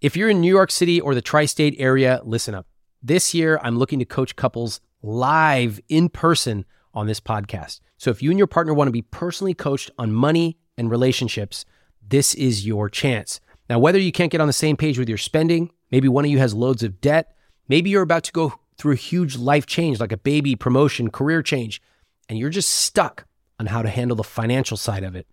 [0.00, 2.68] If you're in New York City or the tri state area, listen up.
[3.02, 7.80] This year, I'm looking to coach couples live in person on this podcast.
[7.96, 11.64] So if you and your partner want to be personally coached on money and relationships,
[12.00, 13.40] this is your chance.
[13.68, 16.30] Now, whether you can't get on the same page with your spending, maybe one of
[16.30, 17.34] you has loads of debt,
[17.66, 21.42] maybe you're about to go through a huge life change like a baby, promotion, career
[21.42, 21.82] change,
[22.28, 23.26] and you're just stuck
[23.58, 25.26] on how to handle the financial side of it,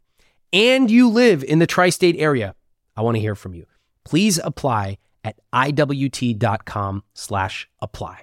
[0.51, 2.55] and you live in the tri state area,
[2.97, 3.67] I want to hear from you.
[4.05, 8.21] Please apply at iwt.com slash apply.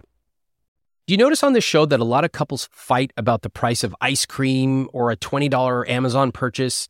[1.06, 3.82] Do you notice on this show that a lot of couples fight about the price
[3.82, 6.88] of ice cream or a $20 Amazon purchase?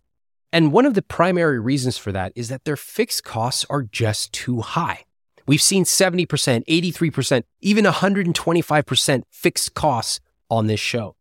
[0.53, 4.33] And one of the primary reasons for that is that their fixed costs are just
[4.34, 5.06] too high.
[5.47, 6.27] We've seen 70%,
[6.67, 10.20] 83%, even 125% fixed costs
[10.51, 11.17] on this show.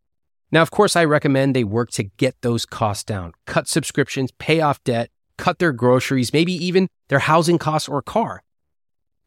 [0.51, 4.59] Now, of course, I recommend they work to get those costs down, cut subscriptions, pay
[4.59, 8.43] off debt, cut their groceries, maybe even their housing costs or car.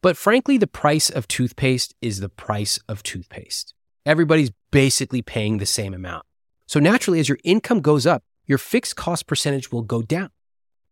[0.01, 3.73] But frankly, the price of toothpaste is the price of toothpaste.
[4.05, 6.25] Everybody's basically paying the same amount.
[6.67, 10.29] So naturally, as your income goes up, your fixed cost percentage will go down.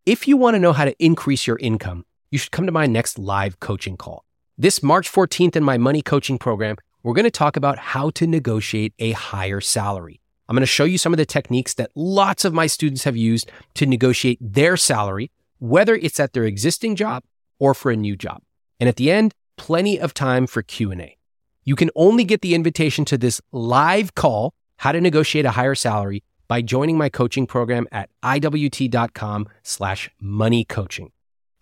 [0.04, 2.86] If you want to know how to increase your income, you should come to my
[2.86, 4.24] next live coaching call.
[4.58, 8.26] This March 14th in my money coaching program, we're going to talk about how to
[8.26, 10.20] negotiate a higher salary.
[10.48, 13.16] I'm going to show you some of the techniques that lots of my students have
[13.16, 17.22] used to negotiate their salary, whether it's at their existing job
[17.58, 18.42] or for a new job.
[18.78, 21.16] And at the end, plenty of time for Q&A.
[21.64, 25.74] You can only get the invitation to this live call, how to negotiate a higher
[25.74, 31.10] salary, by joining my coaching program at iwt.com slash money coaching.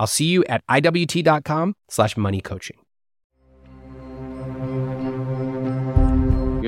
[0.00, 2.81] I'll see you at iwt.com slash money coaching.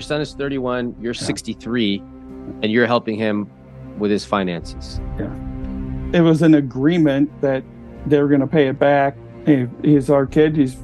[0.05, 1.99] Son is 31, you're 63,
[2.63, 3.51] and you're helping him
[3.99, 5.01] with his finances.
[5.19, 5.33] Yeah.
[6.13, 7.65] It was an agreement that
[8.07, 9.17] they were going to pay it back.
[9.47, 10.57] He, he's our kid.
[10.57, 10.77] He's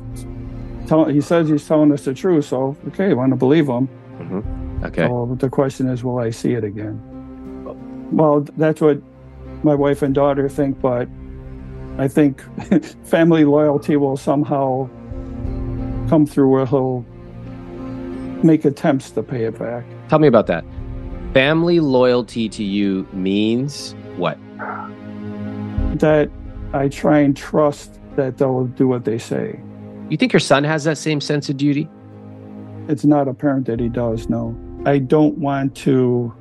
[0.86, 2.46] tell, he says he's telling us the truth.
[2.46, 3.88] So, okay, I want to believe him.
[4.18, 4.84] Mm-hmm.
[4.86, 5.06] Okay.
[5.06, 7.00] So the question is, will I see it again?
[8.12, 9.00] Well, that's what
[9.62, 11.08] my wife and daughter think, but
[11.98, 12.42] I think
[13.04, 14.88] family loyalty will somehow
[16.08, 17.04] come through where he'll
[18.44, 19.84] make attempts to pay it back.
[20.08, 20.64] Tell me about that.
[21.34, 24.38] Family loyalty to you means what?
[25.98, 26.30] That
[26.72, 29.60] I try and trust that they'll do what they say.
[30.08, 31.88] You think your son has that same sense of duty?
[32.88, 34.56] It's not apparent that he does, no.
[34.84, 36.34] I don't want to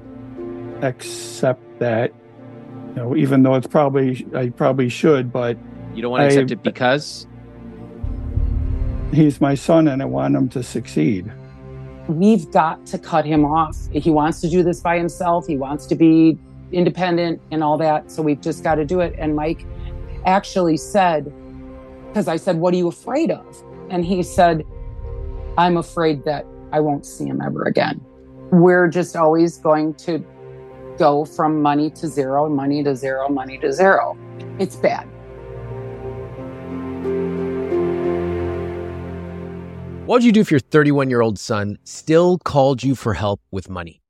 [0.81, 2.11] accept that,
[2.89, 5.57] you know, even though it's probably, I probably should, but
[5.93, 7.27] You don't want to accept it because?
[9.13, 11.31] he's my son and I want him to succeed.
[12.09, 13.78] We've got to cut him off.
[13.92, 15.46] He wants to do this by himself.
[15.46, 16.38] He wants to be
[16.72, 18.12] independent and all that.
[18.12, 19.16] So we've just got to do it.
[19.18, 19.66] And Mike
[20.25, 21.31] actually said,
[22.08, 23.64] because I said, What are you afraid of?
[23.90, 24.66] And he said,
[25.58, 28.02] I'm afraid that I won't see him ever again.
[28.52, 30.26] We're just always going to
[30.97, 34.18] go from money to zero, money to zero, money to zero.
[34.58, 35.08] It's bad.
[40.09, 43.42] What would you do if your 31 year old son still called you for help
[43.52, 44.02] with money?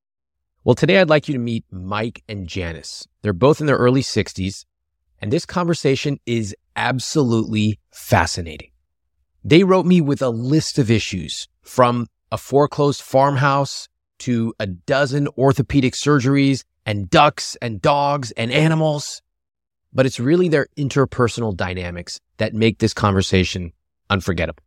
[0.63, 3.05] Well, today I'd like you to meet Mike and Janis.
[3.21, 4.63] They're both in their early 60s,
[5.21, 8.69] and this conversation is absolutely fascinating.
[9.43, 13.89] They wrote me with a list of issues from a foreclosed farmhouse
[14.19, 19.21] to a dozen orthopedic surgeries and ducks and dogs and animals.
[19.91, 23.73] But it's really their interpersonal dynamics that make this conversation
[24.09, 24.63] unforgettable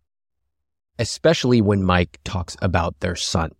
[1.02, 3.50] especially when Mike talks about their son.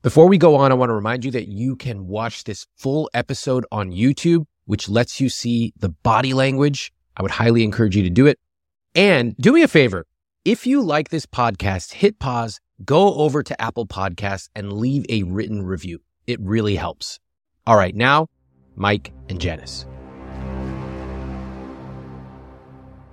[0.00, 3.10] Before we go on, I want to remind you that you can watch this full
[3.12, 6.92] episode on YouTube, which lets you see the body language.
[7.16, 8.38] I would highly encourage you to do it.
[8.94, 10.06] And do me a favor.
[10.44, 15.24] If you like this podcast, hit pause, go over to Apple Podcasts and leave a
[15.24, 15.98] written review.
[16.28, 17.18] It really helps.
[17.66, 17.94] All right.
[17.94, 18.28] Now,
[18.76, 19.84] Mike and Janis.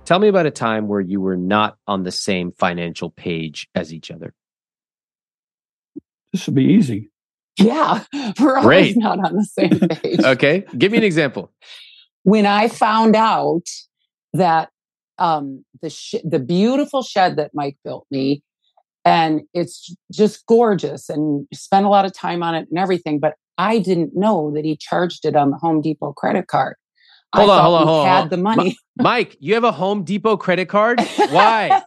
[0.04, 3.92] Tell me about a time where you were not on the same financial page as
[3.94, 4.34] each other.
[6.32, 7.10] This will be easy.
[7.58, 8.04] Yeah,
[8.40, 8.96] we're always Great.
[8.96, 10.20] not on the same page.
[10.20, 10.64] Okay.
[10.76, 11.52] Give me an example.
[12.24, 13.66] when I found out
[14.32, 14.70] that
[15.18, 18.42] um, the sh- the beautiful shed that Mike built me,
[19.04, 23.34] and it's just gorgeous, and spent a lot of time on it and everything, but
[23.58, 26.74] I didn't know that he charged it on the Home Depot credit card.
[27.34, 28.28] Hold I on, hold on, hold on, Had hold on.
[28.30, 28.78] the money?
[28.96, 31.00] Mike, you have a Home Depot credit card?
[31.30, 31.82] Why?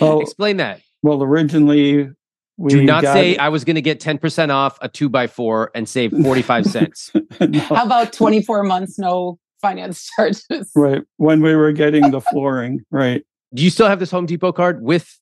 [0.00, 0.80] Well, Explain that.
[1.02, 2.10] well, originally
[2.58, 5.08] we Do not got say it- I was going to get 10% off a two
[5.08, 7.10] by four and save 45 cents.
[7.40, 7.58] No.
[7.60, 10.70] How about twenty four months no finance charges.
[10.76, 11.02] Right.
[11.16, 13.24] When we were getting the flooring, right.
[13.54, 15.18] Do you still have this Home Depot card with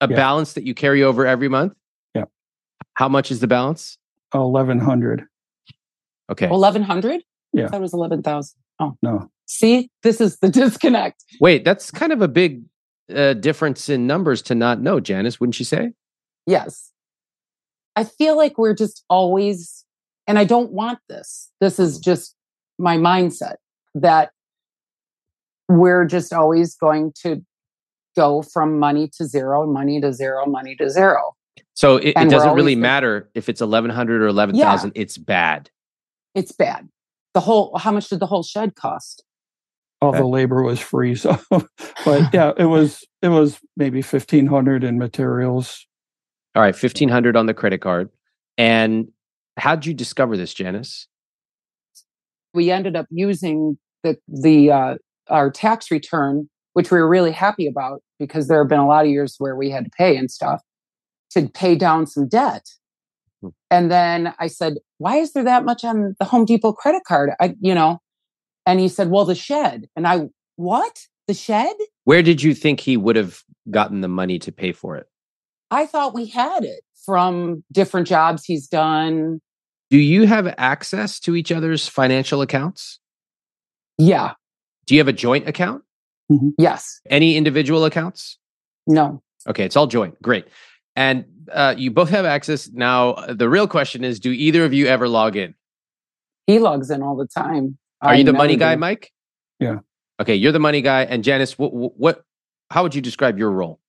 [0.00, 0.16] a Yeah.
[0.16, 1.74] balance that you carry over every month?
[2.14, 2.24] Yeah.
[2.94, 3.98] How much is the balance?
[4.34, 5.24] Eleven hundred.
[6.30, 6.48] Okay.
[6.48, 7.22] Eleven hundred.
[7.52, 7.68] Yeah.
[7.68, 8.58] that was eleven thousand.
[8.80, 9.30] Oh, No.
[9.46, 11.24] see, this is the disconnect.
[11.40, 12.62] Wait, that's kind of a big
[13.14, 15.92] uh, difference in numbers to not know, Janis, wouldn't you say?
[16.46, 16.92] Yes,
[17.96, 19.84] I feel like we're just always,
[20.26, 21.50] and I don't want this.
[21.60, 22.34] This is just
[22.78, 23.56] my mindset
[23.94, 24.30] that
[25.68, 27.44] we're just always going to
[28.16, 31.34] go from money to zero, money to zero, money to zero.
[31.74, 35.70] So it, it doesn't really matter if it's 1100 or 11,000, it's bad.
[36.34, 36.88] It's bad.
[37.38, 39.22] The whole, how much did the whole shed cost?
[40.00, 41.14] All the labor was free.
[41.16, 41.38] So,
[42.04, 45.86] but yeah, it was it was maybe fifteen hundred in materials.
[46.54, 48.08] All right, 1500 on the credit card.
[48.56, 49.08] And
[49.56, 51.08] how'd you discover this, Janis?
[52.54, 54.94] we ended up using the the uh,
[55.28, 59.04] our tax return, which we were really happy about because there have been a lot
[59.04, 60.62] of years where we had to pay and stuff
[61.30, 62.66] to pay down some debt.
[63.42, 63.48] Hmm.
[63.70, 67.30] And then I said, "Why is there that much on the Home Depot credit card?"
[67.40, 68.00] I, you know,
[68.66, 71.06] and he said, "Well, the shed." And I, what?
[71.26, 71.74] The shed?
[72.04, 75.06] Where did you think he would have gotten the money to pay for it?
[75.70, 79.40] I thought we had it from different jobs he's done.
[79.90, 82.98] Do you have access to each other's financial accounts?
[83.98, 84.34] Yeah.
[84.86, 85.82] Do you have a joint account?
[86.58, 87.00] Yes.
[87.08, 88.38] Any individual accounts?
[88.86, 89.22] No.
[89.46, 90.20] Okay, it's all joint.
[90.22, 90.46] Great.
[90.96, 92.70] And uh, you both have access.
[92.70, 95.54] Now, uh, the real question is do either of you ever log in?
[96.46, 97.78] He logs in all the time.
[98.00, 98.80] Are I you the money guy, do.
[98.80, 99.12] Mike?
[99.60, 99.78] Yeah.
[100.20, 101.04] Okay, you're the money guy.
[101.04, 102.22] And Janis, what, what
[102.70, 103.80] how would you describe your role?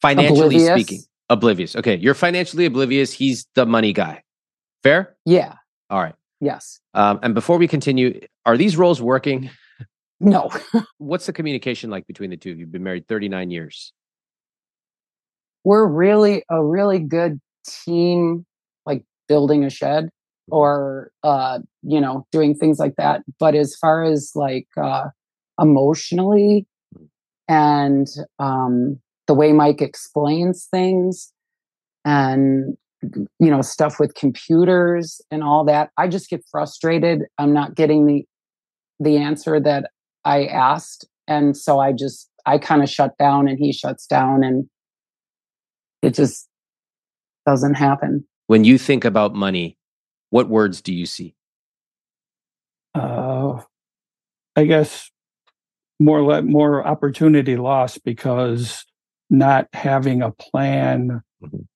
[0.00, 0.68] Financially Oblivious.
[0.68, 1.76] speaking, oblivious.
[1.76, 3.12] Okay, you're financially oblivious.
[3.12, 4.22] He's the money guy.
[4.82, 5.16] Fair?
[5.24, 5.54] Yeah.
[5.90, 6.14] All right.
[6.40, 6.80] Yes.
[6.94, 9.50] Um, and before we continue, are these roles working?
[10.18, 10.50] No.
[10.98, 12.50] What's the communication like between the two?
[12.50, 12.62] of you?
[12.62, 13.92] You've been married 39 years.
[15.64, 18.44] We're really a really good team
[18.86, 20.08] like building a shed
[20.48, 23.22] or uh you know doing things like that.
[23.38, 25.08] But as far as like uh
[25.60, 26.66] emotionally
[27.48, 28.06] and
[28.38, 31.32] um the way mike explains things
[32.04, 37.22] and you know stuff with computers and all that i just get frustrated.
[37.38, 38.24] I'm not getting the
[39.00, 39.90] the answer that
[40.24, 41.06] i asked.
[41.28, 44.68] And so i just i kind of shut down and he shuts down and
[46.02, 46.48] it just
[47.46, 48.24] doesn't happen.
[48.48, 49.78] When you think about money,
[50.30, 51.34] what words do you see?
[52.94, 53.60] Uh,
[54.56, 55.10] I guess
[55.98, 58.84] more le- more opportunity lost because
[59.30, 61.66] not having a plan Mhm.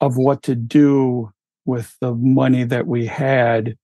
[0.00, 1.30] of what to do
[1.66, 3.76] with the money that we had,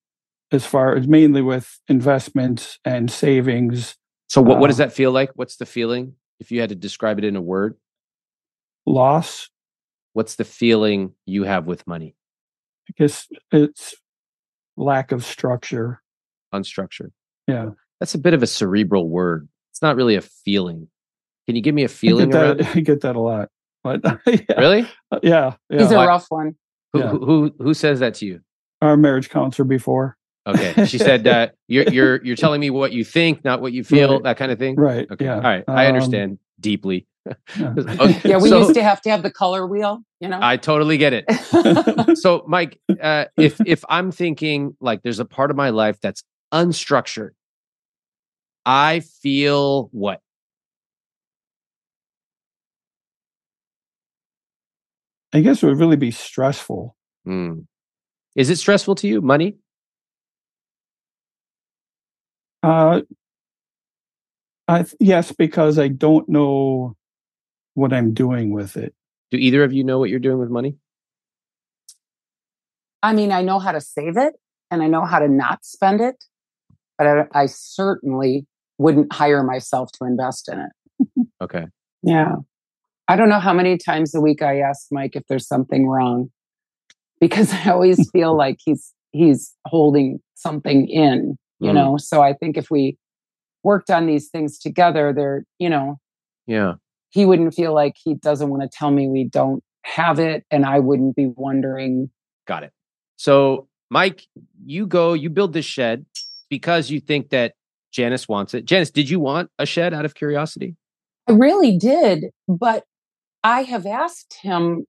[0.53, 3.97] as far as mainly with investments and savings
[4.29, 5.31] So, what, what does Uh, that feel like?
[5.35, 6.15] What's the feeling?
[6.41, 7.77] If you had to describe it in a word,
[8.87, 9.51] loss.
[10.15, 12.17] What's the feeling you have with money?
[12.89, 13.95] I guess it's
[14.77, 16.01] lack of structure.
[16.55, 17.11] Unstructured.
[17.47, 17.71] Yeah,
[18.01, 19.49] That's a bit of a cerebral word.
[19.73, 20.89] It's not really a feeling.
[21.47, 22.69] Can you give me a feeling get around that.
[22.71, 22.77] it?
[22.77, 23.51] I get that a lot.
[23.83, 24.89] But yeah, Really?
[25.23, 25.79] yeah, yeah.
[25.79, 26.55] He's a Why- rough one.
[26.95, 27.09] Who, Yeah.
[27.11, 28.41] who, who who says that to you?
[28.81, 33.03] Our marriage counselor before, Okay, she said uh, you're you're you're telling me what you
[33.05, 34.23] think, not what you feel, Right.
[34.23, 34.77] that kind of thing.
[34.77, 35.11] right?
[35.11, 37.07] Okay, Yeah, all right, I Um, understand deeply.
[37.27, 37.35] Yeah.
[38.01, 40.39] Okay, Yeah, we so- used to have to have the color wheel, you know?
[40.43, 42.17] I totally get it.
[42.19, 46.23] so mike uh, if if i'm thinking like there's a part of my life that's
[46.53, 47.31] unstructured
[48.67, 50.21] i feel what
[55.33, 56.95] I guess it would really be stressful.
[57.25, 57.61] Hmm.
[58.37, 59.57] is it stressful to you money
[62.63, 63.03] Uh,
[64.69, 66.97] I th- yes, because I don't know
[67.75, 68.95] what I'm doing with it.
[69.31, 70.77] do either of you know what you're doing with money
[73.03, 74.35] I mean, I know how to save it
[74.71, 76.25] and I know how to not spend it,
[76.97, 78.47] but I, I certainly
[78.79, 81.27] wouldn't hire myself to invest in it.
[81.43, 81.67] okay
[82.03, 82.37] Yeah.
[83.07, 86.31] I don't know how many times a week I ask Mike if there's something wrong
[87.21, 91.75] because I always feel like he's he's holding something in, you Mm.
[91.75, 91.97] know.
[91.99, 92.97] So I think if we
[93.63, 95.99] worked on these things together, there, you know,
[96.47, 96.75] yeah
[97.15, 100.67] he wouldn't feel like he doesn't want to tell me we don't have it and
[100.67, 102.11] I wouldn't be wondering
[102.47, 102.73] got it
[103.17, 104.27] so mike
[104.65, 106.05] you go you build this shed
[106.51, 107.55] because you think that
[107.93, 110.77] janis wants it janis did you want a shed out of curiosity
[111.29, 112.85] I really did, but
[113.43, 114.87] I have asked him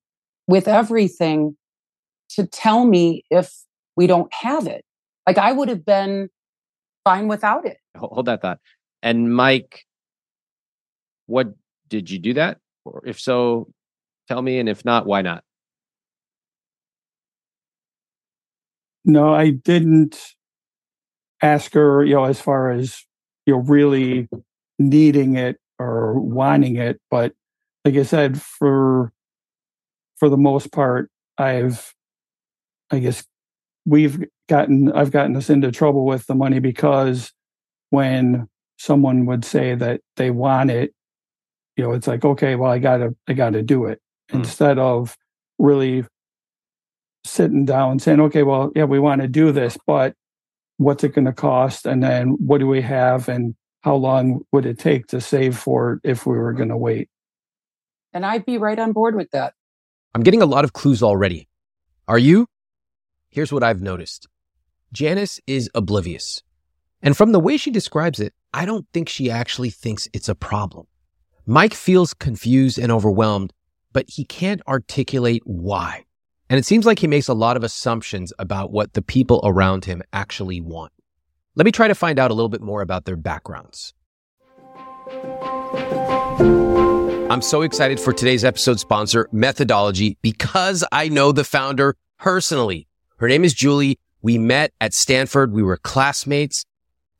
[0.47, 1.55] with everything
[2.31, 3.53] to tell me if
[3.95, 4.83] we don't have it.
[5.25, 6.29] Like I would have been
[7.03, 7.77] fine without it.
[7.97, 8.59] Hold that thought.
[9.01, 9.85] And Mike,
[11.27, 11.53] what
[11.89, 12.59] did you do that?
[12.85, 13.67] Or if so,
[14.27, 14.59] tell me.
[14.59, 15.43] And if not, why not?
[19.03, 20.17] No, I didn't
[21.41, 23.05] ask her, you know, as far as,
[23.45, 24.27] you know, really
[24.79, 26.99] needing it or wanting it.
[27.11, 27.33] But
[27.83, 29.11] like I said, for
[30.17, 31.93] for the most part, I've
[32.91, 33.23] I guess
[33.85, 37.31] we've gotten I've gotten us into trouble with the money because
[37.91, 40.93] when someone would say that they want it,
[41.75, 44.01] you know, it's like, okay, well, I gotta I gotta do it.
[44.31, 44.39] Mm.
[44.39, 45.17] Instead of
[45.57, 46.05] really
[47.25, 50.15] sitting down saying, okay, well, yeah, we want to do this, but
[50.77, 51.85] what's it going to cost?
[51.85, 53.27] And then what do we have?
[53.27, 56.77] And how long would it take to save for it if we were going to
[56.77, 57.09] wait?
[58.13, 59.53] And I'd be right on board with that.
[60.13, 61.49] I'm getting a lot of clues already.
[62.07, 62.47] Are you?
[63.29, 64.27] Here's what I've noticed
[64.93, 66.41] Janis is oblivious.
[67.01, 70.35] And from the way she describes it, I don't think she actually thinks it's a
[70.35, 70.87] problem.
[71.47, 73.53] Mike feels confused and overwhelmed,
[73.93, 76.03] but he can't articulate why.
[76.49, 79.85] And it seems like he makes a lot of assumptions about what the people around
[79.85, 80.91] him actually want.
[81.55, 83.93] Let me try to find out a little bit more about their backgrounds.
[87.29, 92.87] I'm so excited for today's episode sponsor, Methodology, because I know the founder personally.
[93.17, 93.99] Her name is Julie.
[94.23, 95.53] We met at Stanford.
[95.53, 96.65] We were classmates.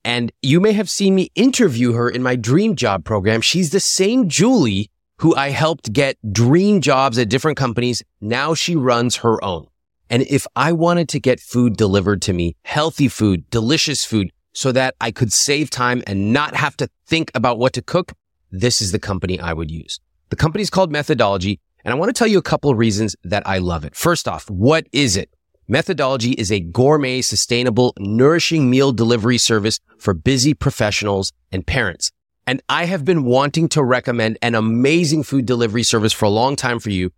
[0.06, 3.42] And you may have seen me interview her in my dream job program.
[3.42, 8.04] She's the same Julie who I helped get dream jobs at different companies.
[8.22, 9.66] Now she runs her own.
[10.12, 14.72] And if I wanted to get food delivered to me, healthy food, delicious food, so
[14.74, 18.14] that I could save time and not have to think about what to cook,
[18.52, 20.00] this is the company I would use.
[20.30, 21.60] The company is called Methodology.
[21.84, 23.96] And I want to tell you a couple of reasons that I love it.
[23.96, 25.32] First off, what is it?
[25.68, 32.12] Methodology is a gourmet, sustainable, nourishing meal delivery service for busy professionals and parents.
[32.46, 36.56] And I have been wanting to recommend an amazing food delivery service for a long
[36.56, 37.12] time for you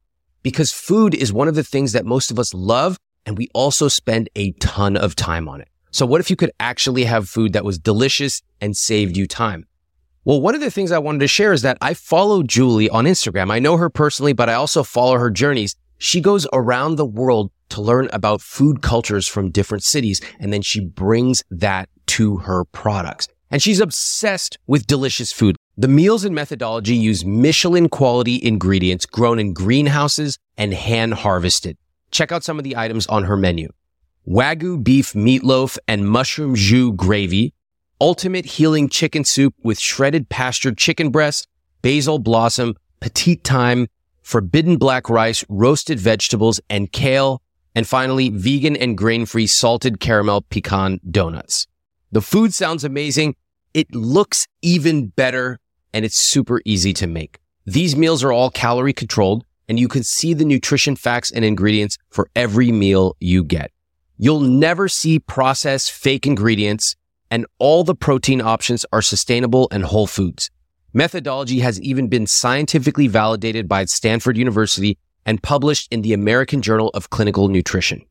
[0.44, 2.98] because food is one of the things that most of us love.
[3.26, 5.68] And we also spend a ton of time on it.
[5.92, 9.66] So what if you could actually have food that was delicious and saved you time?
[10.24, 13.04] Well, one of the things I wanted to share is that I follow Julie on
[13.04, 13.52] Instagram.
[13.52, 15.76] I know her personally, but I also follow her journeys.
[15.98, 20.22] She goes around the world to learn about food cultures from different cities.
[20.40, 23.28] And then she brings that to her products.
[23.50, 25.56] And she's obsessed with delicious food.
[25.78, 31.78] The meals and methodology use Michelin quality ingredients grown in greenhouses and hand harvested.
[32.12, 33.70] Check out some of the items on her menu.
[34.28, 37.54] Wagyu beef meatloaf and mushroom jus gravy,
[38.02, 41.48] ultimate healing chicken soup with shredded pastured chicken breast,
[41.82, 43.88] basil blossom, petite thyme,
[44.22, 47.42] forbidden black rice, roasted vegetables, and kale.
[47.76, 51.68] And finally, vegan and grain-free salted caramel pecan donuts.
[52.12, 53.36] The food sounds amazing.
[53.74, 55.60] It looks even better
[55.94, 57.40] and it's super easy to make.
[57.66, 61.98] These meals are all calorie controlled and you can see the nutrition facts and ingredients
[62.10, 63.72] for every meal you get.
[64.18, 66.96] You'll never see processed fake ingredients
[67.30, 70.50] and all the protein options are sustainable and whole foods.
[70.94, 74.98] Methodology has even been scientifically validated by Stanford University
[75.28, 78.04] and published in the American Journal of Clinical Nutrition.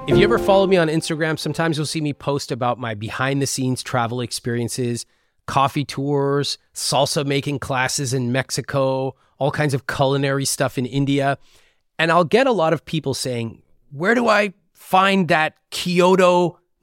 [0.07, 3.41] If you ever follow me on Instagram, sometimes you'll see me post about my behind
[3.41, 5.05] the scenes travel experiences,
[5.47, 11.39] coffee tours, salsa making classes in Mexico, all kinds of culinary stuff in India.
[11.97, 16.59] And I'll get a lot of people saying, Where do I find that Kyoto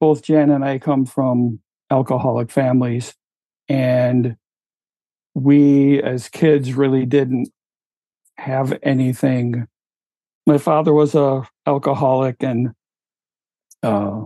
[0.00, 3.14] Both Jan and I come from alcoholic families,
[3.68, 4.36] and
[5.34, 7.48] we as kids really didn't
[8.36, 9.66] have anything.
[10.46, 12.70] My father was a alcoholic and
[13.82, 14.24] uh,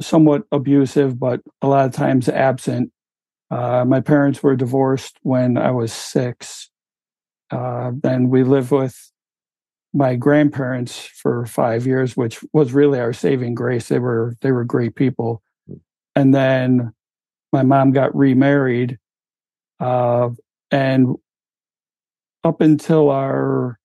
[0.00, 2.90] somewhat abusive, but a lot of times absent.
[3.50, 6.70] Uh, my parents were divorced when I was six.
[7.50, 9.12] Uh, then we lived with
[9.94, 13.88] my grandparents for five years, which was really our saving grace.
[13.88, 15.40] They were they were great people.
[16.16, 16.92] And then
[17.52, 18.98] my mom got remarried,
[19.80, 20.30] uh,
[20.70, 21.14] and
[22.42, 23.78] up until our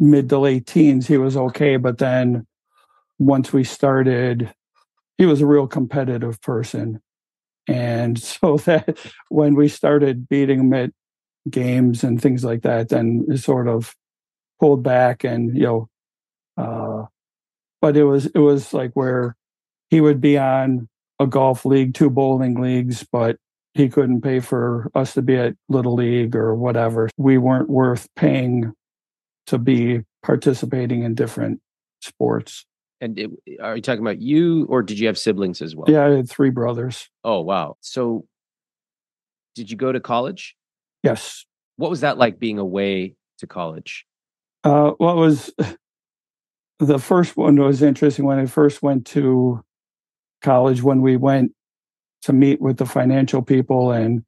[0.00, 1.76] mid to late teens, he was okay.
[1.76, 2.46] But then
[3.18, 4.52] once we started,
[5.16, 7.00] he was a real competitive person.
[7.68, 10.90] And so that when we started beating him at
[11.48, 13.94] games and things like that, then it sort of
[14.60, 15.88] pulled back and, you know,
[16.56, 17.06] uh,
[17.80, 19.36] but it was, it was like where
[19.90, 20.88] he would be on
[21.20, 23.36] a golf league, two bowling leagues, but
[23.74, 27.10] he couldn't pay for us to be at little league or whatever.
[27.16, 28.72] We weren't worth paying
[29.48, 31.60] to be participating in different
[32.00, 32.64] sports.
[33.00, 33.30] And it,
[33.60, 35.86] are you talking about you, or did you have siblings as well?
[35.88, 37.10] Yeah, I had three brothers.
[37.22, 37.76] Oh wow!
[37.80, 38.24] So,
[39.54, 40.56] did you go to college?
[41.02, 41.44] Yes.
[41.76, 44.06] What was that like being away to college?
[44.64, 45.52] Uh, what was
[46.78, 49.62] the first one was interesting when I first went to
[50.42, 51.52] college when we went
[52.22, 54.24] to meet with the financial people and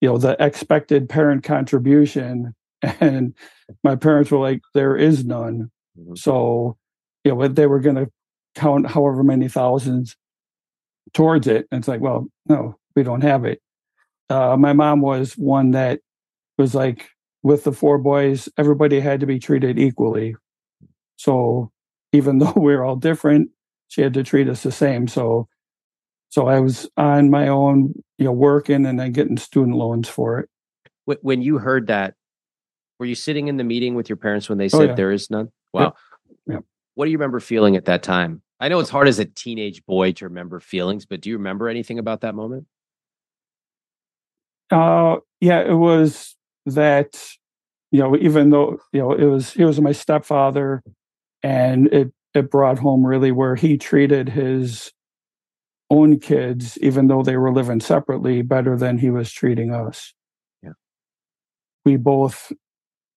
[0.00, 2.54] you know the expected parent contribution
[3.00, 3.34] and
[3.82, 6.14] my parents were like there is none mm-hmm.
[6.14, 6.76] so
[7.24, 8.10] you know they were going to
[8.54, 10.16] count however many thousands
[11.14, 13.60] towards it and it's like well no we don't have it
[14.30, 16.00] uh, my mom was one that
[16.58, 17.08] was like
[17.44, 20.34] with the four boys everybody had to be treated equally
[21.16, 21.70] so
[22.12, 23.50] even though we we're all different
[23.86, 25.46] she had to treat us the same so
[26.34, 30.40] so I was on my own, you know, working and then getting student loans for
[30.40, 30.48] it.
[31.22, 32.14] When you heard that,
[32.98, 34.94] were you sitting in the meeting with your parents when they oh, said oh, yeah.
[34.94, 35.52] there is none?
[35.72, 35.94] Wow.
[36.48, 36.58] Yeah.
[36.96, 38.42] What do you remember feeling at that time?
[38.58, 41.68] I know it's hard as a teenage boy to remember feelings, but do you remember
[41.68, 42.66] anything about that moment?
[44.72, 46.34] Uh, yeah, it was
[46.66, 47.22] that,
[47.90, 50.82] you know, even though, you know, it was, he was my stepfather
[51.42, 54.92] and it, it brought home really where he treated his
[55.90, 60.12] own kids, even though they were living separately, better than he was treating us.
[60.62, 60.72] Yeah.
[61.84, 62.52] We both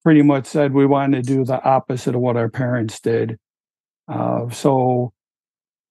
[0.03, 3.37] pretty much said we wanted to do the opposite of what our parents did.
[4.07, 5.11] Uh, so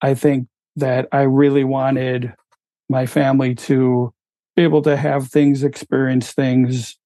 [0.00, 2.34] I think that I really wanted
[2.88, 4.12] my family to
[4.54, 6.96] be able to have things, experience things,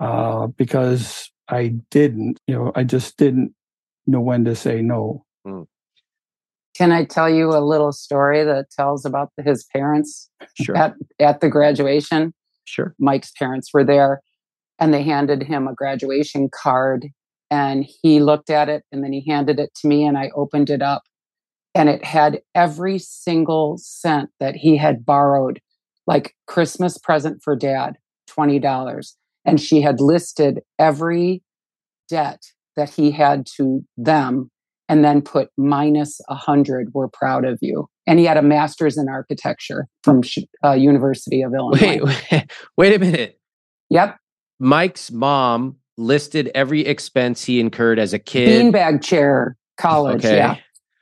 [0.00, 3.54] uh, because I didn't, you know, I just didn't
[4.06, 5.24] know when to say no.
[5.46, 5.66] Mm.
[6.76, 10.28] Can I tell you a little story that tells about his parents
[10.60, 10.76] sure.
[10.76, 12.34] at, at the graduation?
[12.64, 12.94] Sure.
[12.98, 14.20] Mike's parents were there
[14.80, 17.06] and they handed him a graduation card
[17.50, 20.70] and he looked at it and then he handed it to me and I opened
[20.70, 21.02] it up
[21.74, 25.60] and it had every single cent that he had borrowed
[26.06, 27.96] like Christmas present for dad,
[28.28, 29.12] $20.
[29.44, 31.42] And she had listed every
[32.08, 32.42] debt
[32.76, 34.50] that he had to them
[34.88, 37.88] and then put minus 100 we're proud of you.
[38.06, 40.22] And he had a master's in architecture from
[40.62, 42.02] uh, university of illinois wait,
[42.32, 43.40] wait wait a minute.
[43.90, 44.18] Yep.
[44.58, 48.72] Mike's mom listed every expense he incurred as a kid.
[48.72, 50.36] Beanbag chair college okay.
[50.36, 50.56] yeah.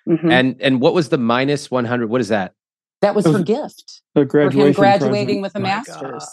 [0.08, 0.30] Mm-hmm.
[0.30, 2.54] and and what was the minus 100 what is that?
[3.02, 4.00] That was her gift.
[4.14, 5.42] the graduation for him graduating present.
[5.42, 6.24] with a My master's.
[6.24, 6.28] Gosh.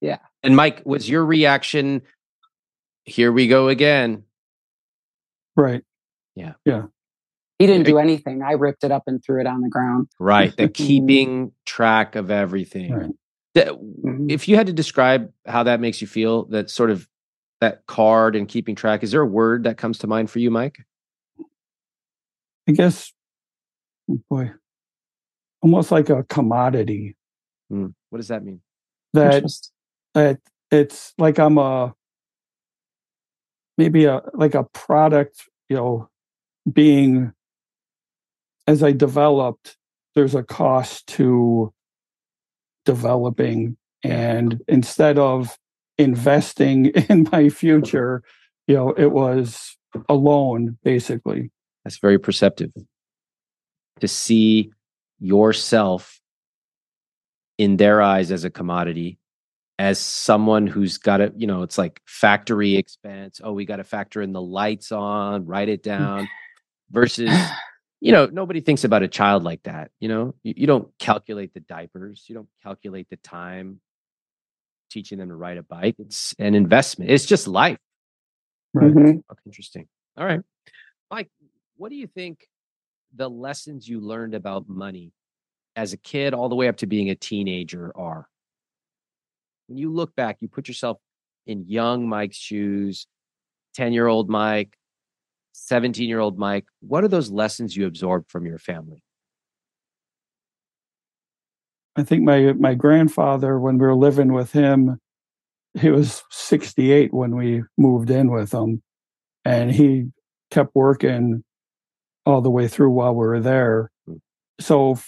[0.00, 2.02] Yeah and mike was your reaction
[3.04, 4.24] here we go again
[5.56, 5.82] right
[6.36, 6.52] yeah.
[6.64, 6.82] Yeah.
[7.58, 8.42] He didn't do anything.
[8.42, 10.08] I ripped it up and threw it on the ground.
[10.20, 10.54] Right.
[10.54, 12.92] The keeping track of everything.
[12.92, 13.10] Right.
[13.56, 14.28] Mm-hmm.
[14.28, 17.08] if you had to describe how that makes you feel, that sort of
[17.62, 20.50] that card and keeping track, is there a word that comes to mind for you,
[20.50, 20.84] Mike?
[22.68, 23.14] I guess,
[24.10, 24.50] oh boy,
[25.62, 27.16] almost like a commodity.
[27.72, 27.94] Mm.
[28.10, 28.60] What does that mean?
[29.14, 29.50] That
[30.16, 30.40] that
[30.72, 31.94] it's like I'm a
[33.78, 36.08] maybe a like a product you know,
[36.72, 37.32] being
[38.66, 39.76] as I developed,
[40.14, 41.72] there's a cost to
[42.84, 43.76] developing.
[44.02, 45.56] And instead of
[45.98, 48.22] investing in my future.
[48.66, 49.76] You know, it was
[50.08, 51.50] a loan basically.
[51.84, 52.72] That's very perceptive.
[54.00, 54.72] To see
[55.18, 56.20] yourself
[57.58, 59.18] in their eyes as a commodity,
[59.78, 63.40] as someone who's got to, you know, it's like factory expense.
[63.44, 66.28] Oh, we got to factor in the lights on, write it down,
[66.90, 67.30] versus,
[68.00, 69.90] you know, nobody thinks about a child like that.
[70.00, 73.80] You know, you, you don't calculate the diapers, you don't calculate the time
[74.88, 75.96] teaching them to ride a bike.
[75.98, 77.10] It's an investment.
[77.10, 77.78] It's just life.
[78.72, 78.94] Right.
[78.94, 79.22] Mhm.
[79.44, 79.88] Interesting.
[80.16, 80.40] All right.
[81.10, 81.28] Mike,
[81.76, 82.46] what do you think
[83.14, 85.12] the lessons you learned about money
[85.74, 88.28] as a kid all the way up to being a teenager are?
[89.66, 90.98] When you look back, you put yourself
[91.46, 93.06] in young Mike's shoes,
[93.74, 94.76] 10 year old Mike,
[95.52, 96.66] 17 year old Mike.
[96.80, 99.02] What are those lessons you absorbed from your family?
[101.96, 105.00] I think my my grandfather, when we were living with him,
[105.80, 108.82] he was 68 when we moved in with him,
[109.44, 110.10] and he
[110.50, 111.42] kept working
[112.26, 113.90] all the way through while we were there.
[114.08, 114.20] Mm.
[114.60, 114.98] So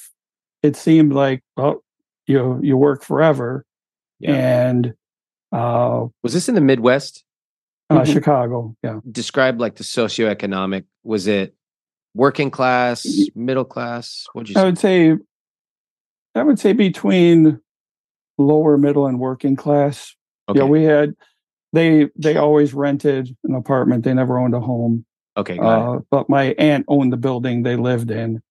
[0.62, 1.84] it seemed like, well,
[2.26, 3.66] you you work forever,
[4.20, 4.68] Yeah.
[4.68, 4.94] and
[5.52, 7.24] uh, Was this in the Midwest?
[7.90, 8.12] uh, Mhm.
[8.12, 10.84] Chicago, yeah, Describe like the socioeconomic.
[11.04, 11.54] Was it
[12.14, 14.26] working class, middle class?
[14.32, 14.64] What'd you I say?
[14.66, 15.16] would say,
[16.34, 17.60] I would say between
[18.36, 20.14] lower middle and working class.
[20.48, 20.58] Okay.
[20.60, 21.14] Yeah, we had
[21.72, 24.04] they they always rented an apartment.
[24.04, 25.04] They never owned a home.
[25.36, 25.56] okay.
[25.56, 25.96] Got it.
[25.98, 28.42] Uh, but my aunt owned the building they lived in.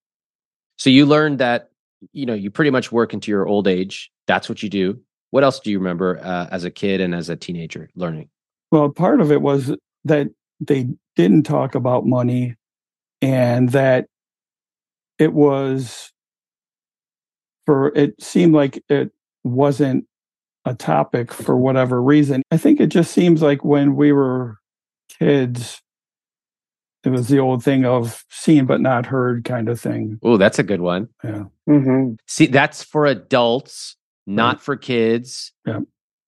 [0.77, 1.69] So you learned that
[2.12, 4.12] you know you pretty much work into your old age.
[4.27, 4.99] That's what you do.
[5.31, 8.29] What else do you remember uh, as a kid and as a teenager learning?
[8.71, 10.27] Well, part of it was that
[10.59, 12.55] they didn't talk about money
[13.21, 14.07] and that
[15.19, 16.11] it was
[17.65, 19.11] for it seemed like it
[19.43, 20.05] wasn't
[20.65, 22.41] a topic for whatever reason.
[22.51, 24.57] I think it just seems like when we were
[25.09, 25.81] kids,
[27.03, 30.19] it was the old thing of seen but not heard kind of thing.
[30.23, 31.09] Oh, that's a good one.
[31.23, 31.45] Yeah.
[31.67, 32.17] Mhm.
[32.27, 33.95] See, that's for adults,
[34.27, 35.51] not for kids.
[35.65, 35.79] Yeah.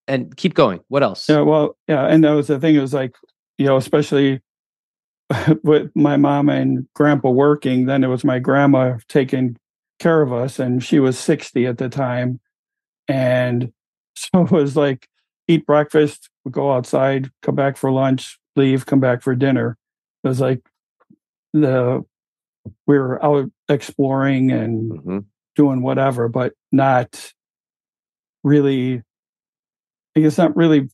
[0.07, 0.79] And keep going.
[0.87, 1.29] What else?
[1.29, 2.75] Yeah, well, yeah, and that was the thing.
[2.75, 3.15] It was like,
[3.59, 4.41] you know, especially
[5.63, 9.55] with my mom and grandpa working, then it was my grandma taking
[9.99, 12.39] care of us, and she was 60 at the time.
[13.07, 13.71] And
[14.15, 15.07] so it was like,
[15.47, 19.77] eat breakfast, go outside, come back for lunch, leave, come back for dinner.
[20.23, 20.61] It was like
[21.53, 22.03] the,
[22.87, 25.25] we were out exploring and Mhm.
[25.55, 27.31] doing whatever, but not
[28.43, 29.03] really,
[30.15, 30.89] I guess, not really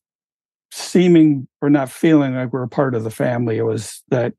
[0.71, 3.58] seeming or not feeling like we're a part of the family.
[3.58, 4.34] It was that,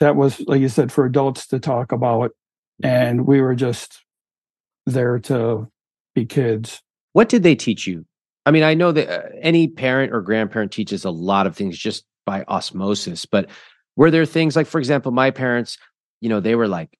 [0.00, 2.32] that was, like you said, for adults to talk about.
[2.82, 4.02] And we were just
[4.86, 5.68] there to
[6.14, 6.80] be kids.
[7.12, 8.04] What did they teach you?
[8.46, 11.76] I mean, I know that uh, any parent or grandparent teaches a lot of things
[11.76, 13.50] just by osmosis, but
[13.96, 15.76] were there things like, for example, my parents,
[16.20, 16.96] you know, they were like,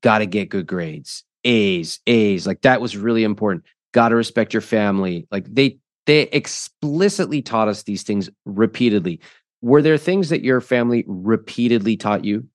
[0.00, 3.64] got to get good grades, A's, A's, like that was really important.
[3.92, 5.26] Got to respect your family.
[5.30, 9.20] Like they, they explicitly taught us these things repeatedly.
[9.60, 12.48] Were there things that your family repeatedly taught you?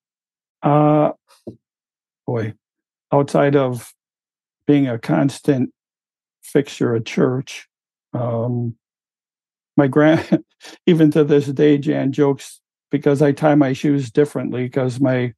[0.62, 1.12] Uh,
[2.26, 2.54] boy,
[3.13, 3.93] outside of
[4.65, 5.71] being a constant
[6.41, 7.67] fixture at church,
[8.13, 8.76] um,
[9.78, 10.43] my grand,
[10.86, 15.34] even to this day, Jan jokes because I tie my shoes differently because my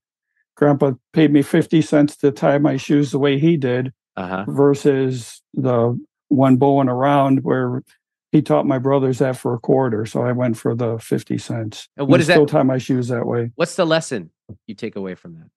[0.55, 4.45] grandpa paid me 50 cents to tie my shoes the way he did Uh huh.
[4.47, 7.83] versus the one bowing around where
[8.31, 10.05] he taught my brothers that for a quarter.
[10.05, 11.87] So I went for the 50 cents.
[11.97, 12.33] And what is that?
[12.33, 13.51] still tie my shoes that way.
[13.55, 14.29] What's the lesson
[14.67, 15.49] you take away from that?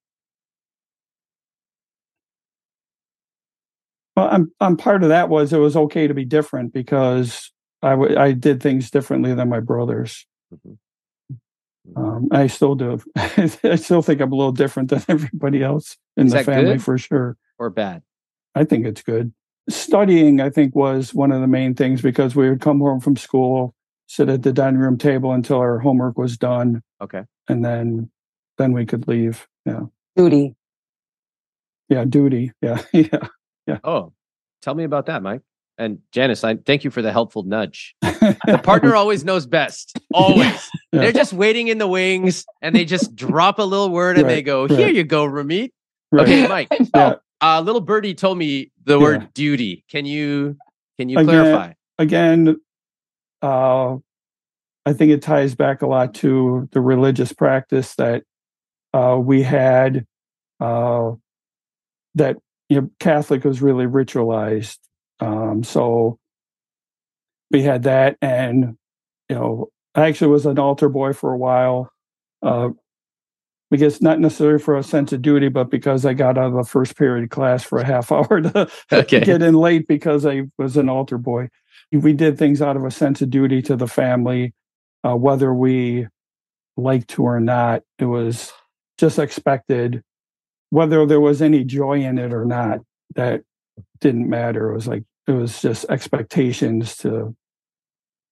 [4.17, 7.51] Well, I'm I'm part of that was it was okay to be different because
[7.83, 10.27] I w- I did things differently than my brothers.
[10.55, 10.77] Mhm.
[11.97, 13.01] Um, I still do.
[13.17, 16.83] I still think I'm a little different than everybody else in Is the family good?
[16.83, 17.37] for sure.
[17.59, 18.03] Or bad?
[18.55, 19.33] I think it's good.
[19.69, 23.17] Studying, I think, was one of the main things because we would come home from
[23.17, 23.75] school,
[24.09, 27.23] sit at the dining room table until our homework was done, Okay.
[27.49, 28.11] and then
[28.59, 29.47] then we could leave.
[29.65, 29.83] Yeah,
[30.17, 30.55] Duty.
[31.89, 32.53] yeah, duty.
[32.63, 33.29] Yeah, yeah.
[33.67, 33.79] Yeah.
[33.85, 34.13] Oh,
[34.61, 35.43] tell me about that, Mike.
[35.79, 37.95] And Janis, I thank you for the helpful nudge.
[38.47, 39.99] The partner always knows best.
[40.15, 40.71] Always.
[40.93, 41.01] Yeah.
[41.01, 44.37] They're just waiting in the wings and they just drop a little word and they
[44.37, 44.79] Right, go, right.
[44.79, 45.71] Here you go, Ramit.
[46.13, 46.23] Right.
[46.23, 46.69] Okay, Mike.
[46.95, 47.15] Yeah.
[47.43, 49.05] Uh little birdie told me the Yeah.
[49.05, 49.85] word duty.
[49.91, 50.57] Can you
[50.99, 51.73] can you Again, clarify?
[51.99, 52.57] again,
[53.43, 53.97] uh,
[54.87, 58.25] I think it ties back a lot to the religious practice that
[58.95, 60.07] uh, we had.
[60.61, 61.13] Uh,
[62.15, 62.37] that
[62.69, 64.79] you know, Catholic was really ritualized,
[65.21, 66.19] um, so
[67.51, 68.77] we had that, and
[69.29, 71.91] you know, I actually was an altar boy for a while.
[73.73, 76.63] Because not necessarily for a sense of duty, but because I got out of the
[76.63, 79.21] first period class for a half hour to, okay.
[79.21, 81.49] get in late because I was an altar boy.
[81.91, 84.53] We did things out of a sense of duty to the family,
[85.03, 86.07] uh, whether we
[86.77, 87.83] liked to or not.
[87.99, 88.53] It was
[88.99, 90.03] just expected,
[90.69, 92.81] whether there was any joy in it or not.
[93.15, 93.43] That
[94.01, 94.71] didn't matter.
[94.71, 97.35] It was like it was just expectations to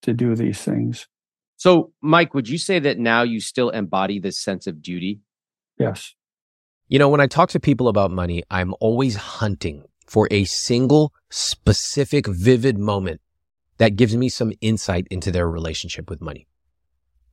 [0.03, 1.07] to do these things.
[1.57, 5.19] So, Mike, would you say that now you still embody this sense of duty?
[5.81, 6.15] Yes.
[6.87, 11.13] You know, when I talk to people about money, I'm always hunting for a single,
[11.29, 13.21] specific, vivid moment
[13.77, 16.47] that gives me some insight into their relationship with money.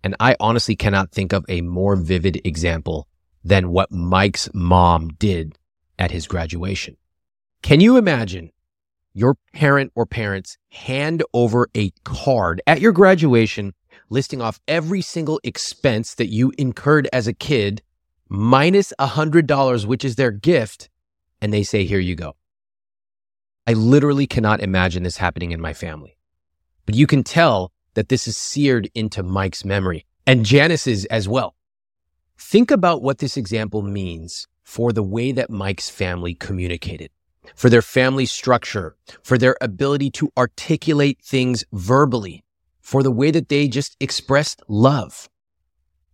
[0.04, 3.08] And I honestly cannot think of a more vivid example
[3.44, 5.58] than what Mike's mom did
[5.98, 6.96] at his graduation.
[7.62, 8.52] Can you imagine
[9.12, 13.74] your parent or parents hand over a card at your graduation
[14.08, 17.82] listing off every single expense that you incurred as a kid
[18.28, 20.88] minus a hundred dollars, which is their gift.
[21.40, 22.36] And they say, here you go.
[23.66, 26.16] I literally cannot imagine this happening in my family,
[26.86, 31.54] but you can tell that this is seared into Mike's memory and Janis's as well.
[32.38, 37.10] Think about what this example means for the way that Mike's family communicated,
[37.54, 42.44] for their family structure, for their ability to articulate things verbally,
[42.80, 45.28] for the way that they just expressed love.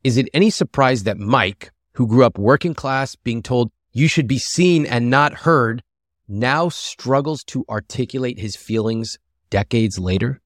[0.03, 4.29] Is it any surprise that Mike, who grew up working class, being told you should
[4.29, 5.83] be seen and not heard,
[6.29, 9.19] now struggles to articulate his feelings
[9.51, 10.41] decades later?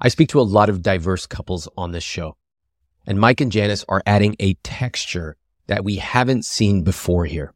[0.00, 2.36] I speak to a lot of diverse couples on this show,
[3.06, 7.52] and Mike and Janis are adding a texture that we haven't seen before here.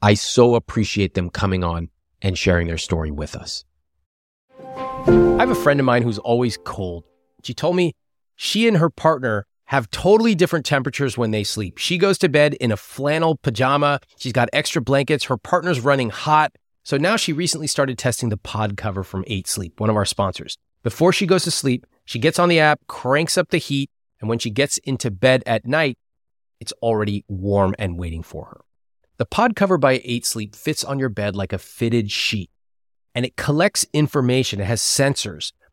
[0.00, 1.90] I so appreciate them coming on
[2.22, 3.64] and sharing their story with us.
[5.06, 7.04] I have a friend of mine who's always cold.
[7.42, 7.94] She told me
[8.36, 11.76] she and her partner have totally different temperatures when they sleep.
[11.76, 14.00] She goes to bed in a flannel pajama.
[14.16, 15.24] She's got extra blankets.
[15.24, 16.52] Her partner's running hot.
[16.84, 20.06] So now she recently started testing the pod cover from 8 Sleep, one of our
[20.06, 20.56] sponsors.
[20.82, 24.28] Before she goes to sleep, she gets on the app, cranks up the heat, and
[24.30, 25.98] when she gets into bed at night,
[26.60, 28.60] it's already warm and waiting for her.
[29.18, 32.50] The pod cover by 8 Sleep fits on your bed like a fitted sheet,
[33.14, 34.60] and it collects information.
[34.60, 35.52] It has sensors.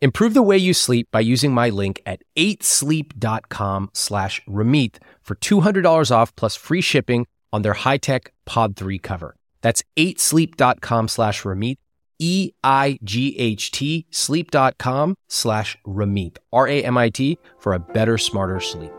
[0.00, 6.10] Improve the way you sleep by using my link at 8sleep.com slash Ramit for $200
[6.12, 9.34] off plus free shipping on their high-tech Pod 3 cover.
[9.60, 11.78] That's 8sleep.com slash Ramit,
[12.20, 18.92] E-I-G-H-T, sleep.com slash Ramit, R-A-M-I-T, for a better, smarter sleep.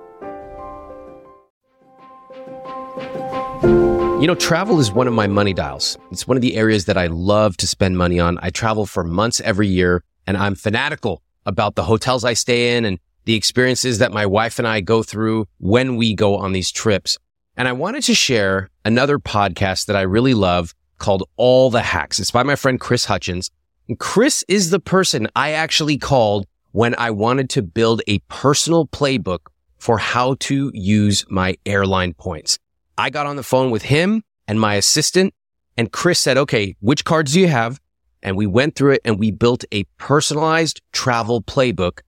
[4.19, 5.97] You know, travel is one of my money dials.
[6.11, 8.37] It's one of the areas that I love to spend money on.
[8.41, 12.85] I travel for months every year and I'm fanatical about the hotels I stay in
[12.85, 16.71] and the experiences that my wife and I go through when we go on these
[16.71, 17.17] trips.
[17.57, 22.19] And I wanted to share another podcast that I really love called All the Hacks.
[22.19, 23.49] It's by my friend Chris Hutchins.
[23.87, 28.85] And Chris is the person I actually called when I wanted to build a personal
[28.85, 29.47] playbook
[29.79, 32.59] for how to use my airline points.
[32.99, 35.33] I got on the phone with him and my assistant
[35.75, 37.81] and Chris said, okay, which cards do you have?
[38.21, 41.99] And we went through it and we built a personalized travel playbook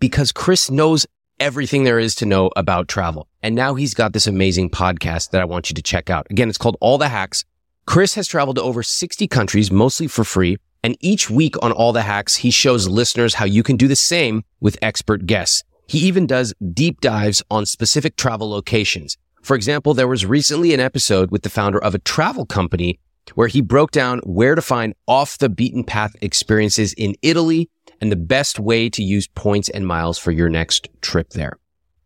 [0.00, 1.06] because Chris knows
[1.40, 3.28] everything there is to know about travel.
[3.42, 6.26] And now he's got this amazing podcast that I want you to check out.
[6.30, 7.44] Again, it's called All the Hacks.
[7.86, 10.58] Chris has traveled to over 60 countries, mostly for free.
[10.82, 13.96] And each week on All the Hacks, he shows listeners how you can do the
[13.96, 15.62] same with expert guests.
[15.86, 19.16] He even does deep dives on specific travel locations.
[19.42, 22.98] For example, there was recently an episode with the founder of a travel company
[23.30, 28.12] where he broke down where to find off the beaten path experiences in Italy and
[28.12, 31.58] the best way to use points and miles for your next trip there.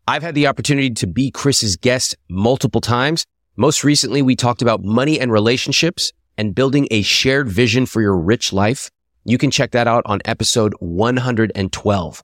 [0.09, 3.25] I've had the opportunity to be Chris's guest multiple times.
[3.57, 8.17] Most recently, we talked about money and relationships and building a shared vision for your
[8.17, 8.91] rich life.
[9.25, 12.23] You can check that out on episode 112.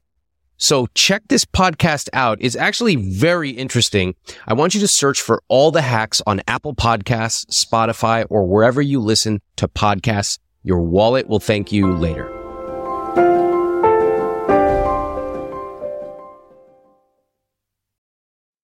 [0.61, 2.38] So check this podcast out.
[2.40, 4.16] It's actually very interesting.
[4.47, 8.83] I want you to search for all the hacks on Apple Podcasts, Spotify, or wherever
[8.83, 10.40] you listen to podcasts.
[10.64, 12.27] Your wallet will thank you later.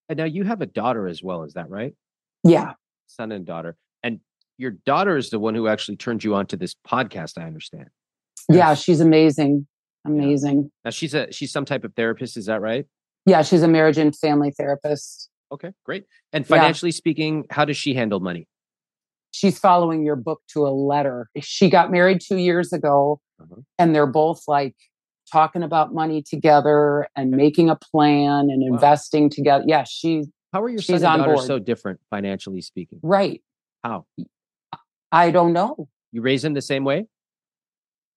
[0.09, 1.95] And now you have a daughter as well, is that right?
[2.43, 2.73] Yeah.
[3.07, 3.77] Son and daughter.
[4.03, 4.19] And
[4.59, 7.39] your daughter is the one who actually turned you on to this podcast.
[7.39, 7.89] I understand.
[8.49, 9.69] Yeah, she's amazing.
[10.05, 10.71] Amazing.
[10.85, 12.37] Now she's a she's some type of therapist.
[12.37, 12.87] Is that right?
[13.27, 15.31] Yeah, she's a marriage and family therapist.
[15.53, 16.05] Okay, great.
[16.33, 16.49] And Yeah.
[16.57, 18.47] financially speaking, how does she handle money?
[19.31, 21.29] She's following your book to a letter.
[21.41, 23.63] She got married two years ago, Uh-huh.
[23.79, 24.77] and they're both like
[25.33, 28.75] talking about money together and making a plan and Wow.
[28.75, 29.65] investing together.
[29.67, 33.01] Yeah, she How are your She's son and on daughter so different financially speaking?
[33.03, 33.43] right.
[33.83, 34.07] How
[35.11, 35.89] I don't know.
[36.13, 37.07] you raise them the same way?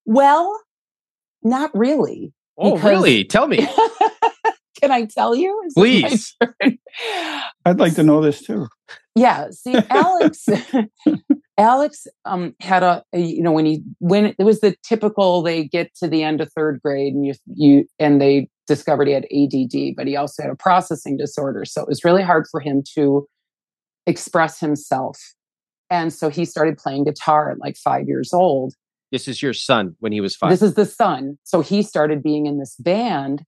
[0.05, 0.59] Well,
[1.43, 2.33] not really.
[2.57, 3.23] Oh, Because- really?
[3.23, 3.67] Tell me,
[4.81, 5.59] Can I tell you?
[5.65, 6.35] Is please.
[7.65, 8.67] I'd like to know this too.
[9.15, 10.45] yeah see alex
[11.57, 15.63] alex um had a, a you know when he when it was the typical they
[15.63, 19.25] get to the end of third grade and you you and they discovered he had
[19.25, 22.83] add but he also had a processing disorder so it was really hard for him
[22.93, 23.25] to
[24.05, 25.17] express himself
[25.89, 28.75] and so he started playing guitar at like five years old
[29.11, 30.49] This is your son when he was five.
[30.51, 31.37] this is the son.
[31.43, 33.43] So he started being in this band.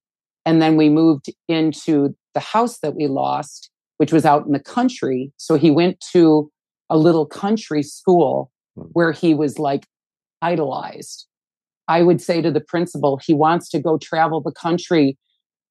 [0.45, 4.59] And then we moved into the house that we lost, which was out in the
[4.59, 5.31] country.
[5.37, 6.49] So he went to
[6.89, 8.83] a little country school Hmm.
[8.93, 9.85] where he was like
[10.41, 11.27] idolized.
[11.87, 15.17] I would say to the principal, he wants to go travel the country,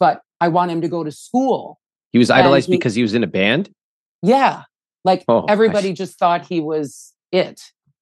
[0.01, 1.79] but I want him to go to school.
[2.11, 3.71] he was idolized he- because he was in a band.
[4.23, 4.63] Yeah.
[5.05, 7.61] Like Oh, everybody just thought he was it.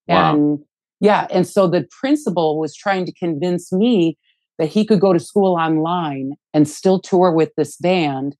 [0.08, 0.34] Wow.
[0.34, 0.58] And
[1.00, 1.26] yeah.
[1.30, 4.16] And so the principal was trying to convince me
[4.58, 8.36] that he could go to school online and still tour with this band.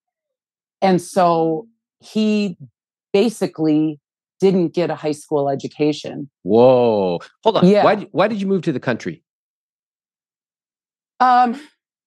[0.81, 1.66] And so
[2.01, 2.57] he
[3.12, 4.01] basically
[4.40, 6.31] didn't get a high school education.
[6.42, 7.19] Whoa!
[7.42, 7.66] Hold on.
[7.66, 7.85] Yeah.
[7.85, 8.07] Why?
[8.12, 9.23] Why did you move to the country?
[11.21, 11.61] Um,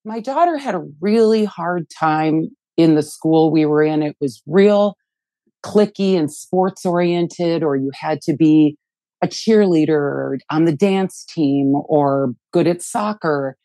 [0.05, 4.03] my daughter had a really hard time in the school we were in.
[4.03, 4.95] It was real
[5.65, 8.77] clicky and sports oriented, or you had to be
[9.21, 13.57] a cheerleader on the dance team or good at soccer.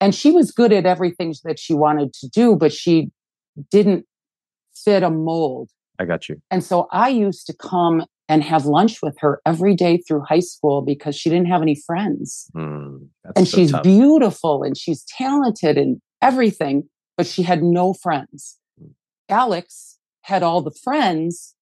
[0.00, 3.10] And she was good at everything that she wanted to do, but she
[3.70, 4.06] didn't
[4.74, 5.70] fit a mold.
[5.98, 6.40] I got you.
[6.50, 10.40] And so I used to come and have lunch with her every day through high
[10.40, 13.82] school because she didn't have any friends Hmm, that's and so she's tough.
[13.82, 18.56] beautiful and she's talented and everything, but she had no friends.
[19.28, 21.54] Alex had all the friends,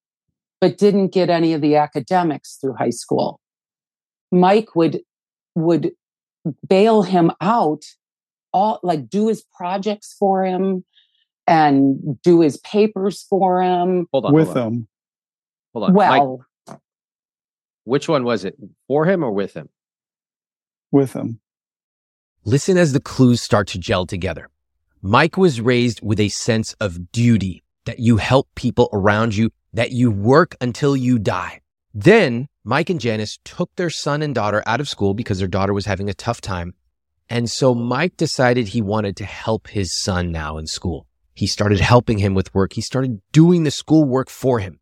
[0.61, 3.41] but didn't get any of the academics through high school.
[4.31, 5.01] Mike would
[5.55, 5.93] would
[6.69, 7.85] bail him out,
[8.53, 10.85] all like do his projects for him
[11.47, 14.07] and do his papers for him.
[14.13, 14.33] Hold on.
[14.33, 14.65] with hold on.
[14.65, 14.89] them.
[15.75, 15.95] Hold on.
[15.95, 16.47] Mike, Well,
[17.85, 18.57] which one was it?
[18.87, 19.71] For him or with him?
[20.93, 21.41] With him.
[22.45, 24.49] Listen as the clues start to gel together.
[25.01, 29.93] Mike was raised with a sense of duty that you help people around you, that
[29.93, 31.61] you work until you die.
[31.95, 35.73] Then Mike and Janis took their son and daughter out of school because their daughter
[35.73, 36.75] was having a tough time.
[37.29, 41.07] And so Mike decided he wanted to help his son now in school.
[41.35, 42.73] He started helping him with work.
[42.73, 44.81] He started doing the school work for him.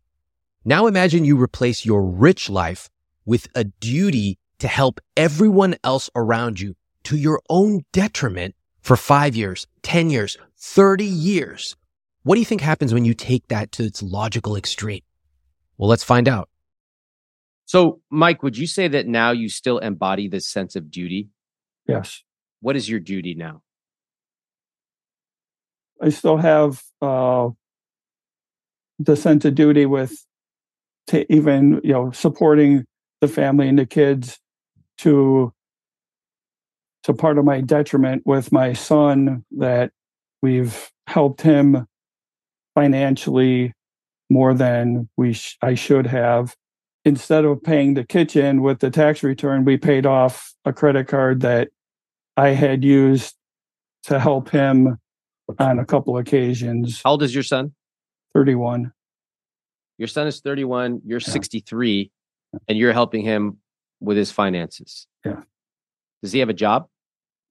[0.64, 2.88] Now imagine you replace your rich life
[3.24, 9.36] with a duty to help everyone else around you to your own detriment for five
[9.36, 11.76] years, 10 years, 30 years.
[12.26, 15.02] What do you think happens when you take that to its logical extreme?
[15.78, 16.48] Well, let's find out.
[17.66, 21.28] So, Mike, would you say that now you still embody this sense of duty?
[21.86, 22.24] Yes.
[22.58, 23.62] What is your duty now?
[26.02, 27.50] I still have uh,
[28.98, 30.26] the sense of duty with
[31.06, 32.86] to even you know supporting
[33.20, 34.40] the family and the kids
[34.98, 35.52] to
[37.04, 39.92] to part of my detriment with my son that
[40.42, 41.86] we've helped him
[42.86, 43.72] financially
[44.30, 46.54] more than we sh- I should have
[47.04, 51.40] instead of paying the kitchen with the tax return we paid off a credit card
[51.40, 51.68] that
[52.36, 53.34] I had used
[54.04, 54.98] to help him
[55.58, 57.00] on a couple occasions.
[57.02, 57.72] How old is your son?
[58.34, 58.92] 31.
[59.98, 61.32] Your son is 31, you're Yeah.
[61.32, 62.10] 63,
[62.68, 63.58] and you're helping him
[64.00, 65.06] with his finances.
[65.24, 65.40] Yeah.
[66.22, 66.88] Does he have a job?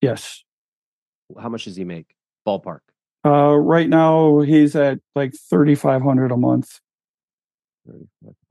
[0.02, 0.44] Yes.
[1.40, 2.14] How much does he make?
[2.48, 2.82] Ballpark.
[3.26, 6.80] Uh, right now he's at like 3,500 a month.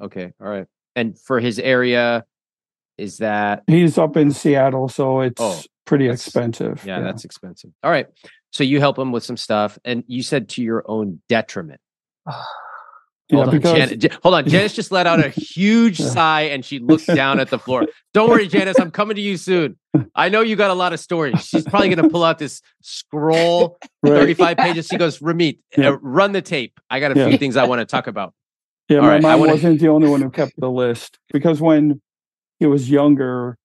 [0.02, 0.32] Okay.
[0.40, 0.66] All right.
[0.96, 2.24] And for his area,
[2.98, 6.84] is that He's up in Seattle, so it's Oh, pretty that's- expensive.
[6.86, 7.70] yeah, that's expensive.
[7.82, 8.06] All right.
[8.52, 11.80] So you help him with some stuff, and you said to your own detriment.
[13.30, 14.44] yeah, Hold on, because Janet, Ja- hold on.
[14.48, 17.86] Janis just let out a huge sigh and she looked down at the floor.
[18.12, 18.78] Don't worry, Janis.
[18.78, 19.78] I'm coming to you soon.
[20.14, 21.44] I know you got a lot of stories.
[21.46, 24.86] She's probably going to pull out this scroll, right, 35 pages.
[24.88, 25.90] She goes, Ramit, Yeah.
[25.90, 26.78] uh, run the tape.
[26.90, 27.28] I got a Yeah.
[27.28, 28.34] few things I want to talk about.
[28.88, 31.18] Yeah, All my right, I mom wanna- wasn't the only one who kept the list
[31.32, 32.02] because when
[32.60, 33.56] he was younger,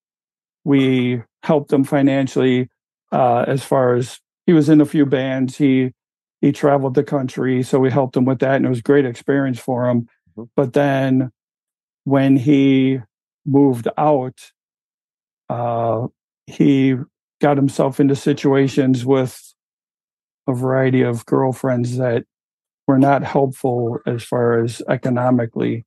[0.64, 2.70] we helped him financially
[3.12, 5.58] uh, as far as he was in a few bands.
[5.58, 5.92] He
[6.42, 9.06] he traveled the country, so we helped him with that, and it was a great
[9.06, 10.08] experience for him.
[10.38, 10.50] Mhm.
[10.56, 11.32] But then
[12.06, 13.00] when he
[13.46, 14.52] moved out,
[15.50, 16.08] uh,
[16.48, 16.96] he
[17.42, 19.54] got himself into situations with
[20.48, 22.26] a variety of girlfriends that
[22.88, 25.86] were not helpful as far as economically.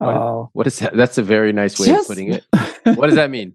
[0.00, 0.96] Uh, What is that?
[0.96, 2.44] That's a very nice way of putting it.
[2.84, 3.54] What does that mean?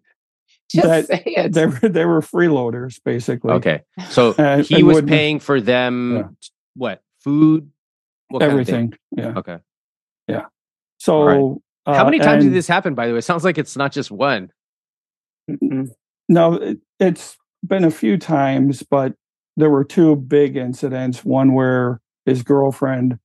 [0.74, 1.54] Just That- say it.
[1.54, 3.52] they were they were freeloaders basically.
[3.54, 3.82] Okay.
[4.10, 6.24] So And- he and was paying for them Yeah.
[6.76, 7.02] what?
[7.24, 7.70] Food?
[8.30, 8.90] What kind of everything.
[8.92, 9.00] thing?
[9.18, 9.34] Yeah.
[9.38, 9.58] Okay.
[10.28, 10.46] Yeah.
[10.98, 13.20] So How uh, many times and- did this happen, by the way?
[13.20, 14.50] It sounds like it's not just one.
[15.50, 15.90] Mm-mm.
[16.30, 19.14] No, it, it's been a few times, but
[19.58, 21.24] there were two big incidents.
[21.24, 23.20] One where his girlfriend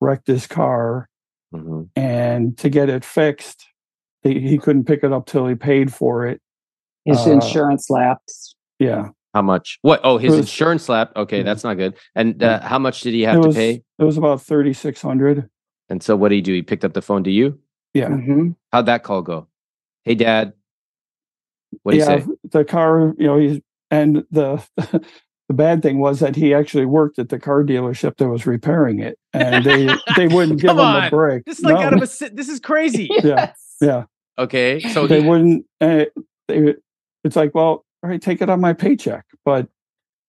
[0.00, 1.08] wrecked his car,
[1.54, 1.88] Mhm.
[1.96, 3.66] and to get it fixed,
[4.22, 6.40] he, he couldn't pick it up till he paid for it.
[7.04, 8.56] His Uh, insurance lapsed.
[8.78, 9.78] Yeah, How much?
[9.82, 10.00] What?
[10.04, 11.12] Oh, his was- insurance lap.
[11.16, 11.94] Okay, that's not good.
[12.14, 13.82] And uh, how much did he have it to was pay?
[13.98, 15.48] it was about thirty six hundred.
[15.88, 16.54] And so what did he do?
[16.54, 17.58] He picked up the phone to you?
[17.94, 18.54] Yeah, Mhm.
[18.72, 19.48] How'd that call go?
[20.04, 20.52] Hey, Dad.
[21.82, 22.24] What do you say?
[22.50, 24.62] The car, you know, he's and the
[25.48, 29.00] the bad thing was that he actually worked at the car dealership that was repairing
[29.00, 31.04] it, and they they wouldn't give Come him on.
[31.04, 31.44] a break.
[31.44, 31.80] This is like No.
[31.82, 32.30] out of a.
[32.34, 33.08] This is crazy.
[33.24, 33.52] Yeah.
[33.80, 34.04] Yeah.
[34.38, 35.66] Okay, so they he, wouldn't.
[35.80, 36.04] Uh,
[36.48, 36.74] they,
[37.24, 39.68] it's like, well, all right, take it on my paycheck, but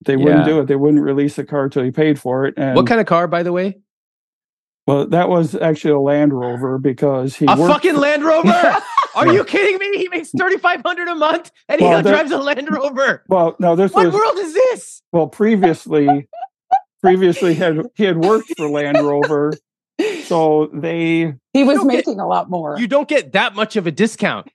[0.04, 0.68] they wouldn't do it.
[0.68, 2.56] They wouldn't release the car till he paid for it.
[2.58, 3.80] And what kind of car, by the way?
[4.88, 8.78] Well, that was actually a Land Rover because he A worked fucking Land Rover?
[9.14, 9.98] Are you kidding me?
[10.00, 13.24] He makes thirty five hundred a month, and he Well, there- drives a Land Rover.
[13.28, 15.02] Well, no, this What was world is this?
[15.12, 16.28] well previously.
[17.02, 19.54] previously had he had worked for Land Rover,
[20.26, 22.80] so they He was don't get- making a lot more.
[22.80, 24.48] You don't get that much of a discount.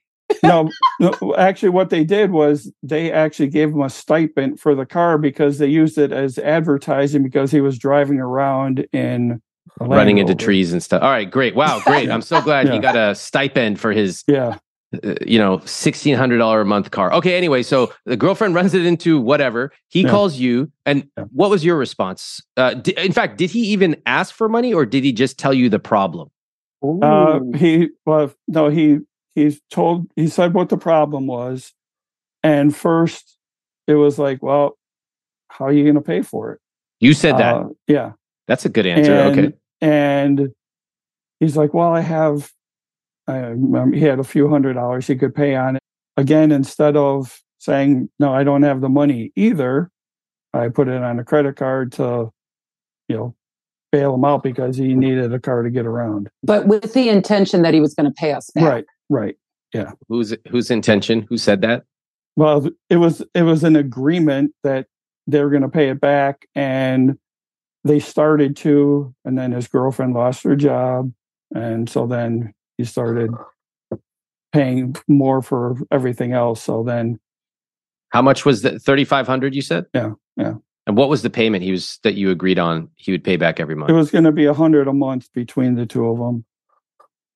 [0.43, 0.69] No,
[0.99, 5.17] no actually what they did was they actually gave him a stipend for the car
[5.17, 9.41] because they used it as advertising because he was driving around in
[9.79, 11.01] running into trees and stuff.
[11.03, 11.55] All right, great.
[11.55, 12.09] Wow, great.
[12.09, 14.57] I'm so glad he got a stipend for his, Yeah,
[15.03, 17.13] uh, you know, sixteen hundred dollar a month car.
[17.13, 19.71] Okay, anyway, so the girlfriend runs it into whatever.
[19.89, 20.09] He Yeah.
[20.09, 21.25] calls you, and Yeah.
[21.31, 22.41] what was your response?
[22.57, 25.53] Uh, di- in fact, did he even ask for money, or did he just tell
[25.53, 26.29] you the problem?
[27.01, 28.99] uh, he well no he
[29.37, 31.73] he's told he said what the problem was,
[32.43, 33.37] and first
[33.87, 34.77] it was like, well,
[35.49, 36.59] how are you going to pay for it?
[36.99, 37.55] You said that.
[37.55, 38.13] Uh, yeah,
[38.47, 39.13] That's a good answer.
[39.13, 39.57] and, okay.
[39.79, 40.49] And
[41.39, 42.51] he's like, well, I have,
[43.27, 45.81] I remember he had a few hundred dollars he could pay on it.
[46.17, 49.91] Again, instead of saying, no, I don't have the money either,
[50.53, 52.31] I put it on a credit card to,
[53.07, 53.35] you know,
[53.91, 56.29] bail him out because he needed a car to get around.
[56.43, 58.63] but with the intention that he was going to pay us back.
[58.63, 59.35] Right, right.
[60.09, 61.25] Whose whose intention?
[61.29, 61.83] Who said that?
[62.35, 64.87] Well, it was it was an agreement that
[65.27, 67.17] they were going to pay it back, and
[67.83, 71.11] they started to, and then his girlfriend lost her job,
[71.53, 73.31] and so then he started
[74.51, 76.61] paying more for everything else.
[76.63, 77.19] So then,
[78.09, 79.53] How much was the thirty five hundred?
[79.53, 79.85] You said.
[79.93, 80.55] Yeah, yeah.
[80.87, 82.89] And what was the payment he was that you agreed on?
[82.95, 83.89] He would pay back every month.
[83.91, 86.45] it was going to be a hundred a month between the two of them.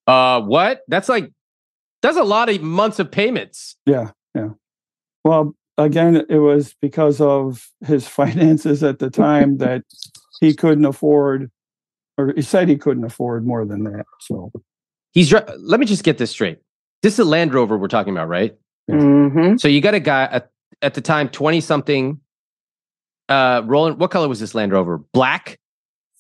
[0.08, 0.82] Uh, what?
[0.88, 1.32] That's like
[2.02, 3.76] that's a lot of months of payments.
[3.86, 4.50] Yeah, yeah.
[5.24, 9.84] Well, again, it was because of his finances at the time that
[10.40, 11.52] he couldn't afford,
[12.18, 14.06] or he said he couldn't afford more than that.
[14.20, 14.52] So.
[15.14, 16.60] He's dri- let me just get this straight.
[17.04, 18.56] This is a Land Rover we're talking about, right?
[18.90, 19.60] Mhm.
[19.60, 20.50] So you got a guy at,
[20.82, 22.20] at the time, 20 something,
[23.28, 23.98] uh, rolling.
[23.98, 24.98] What color was this Land Rover?
[24.98, 25.60] Black?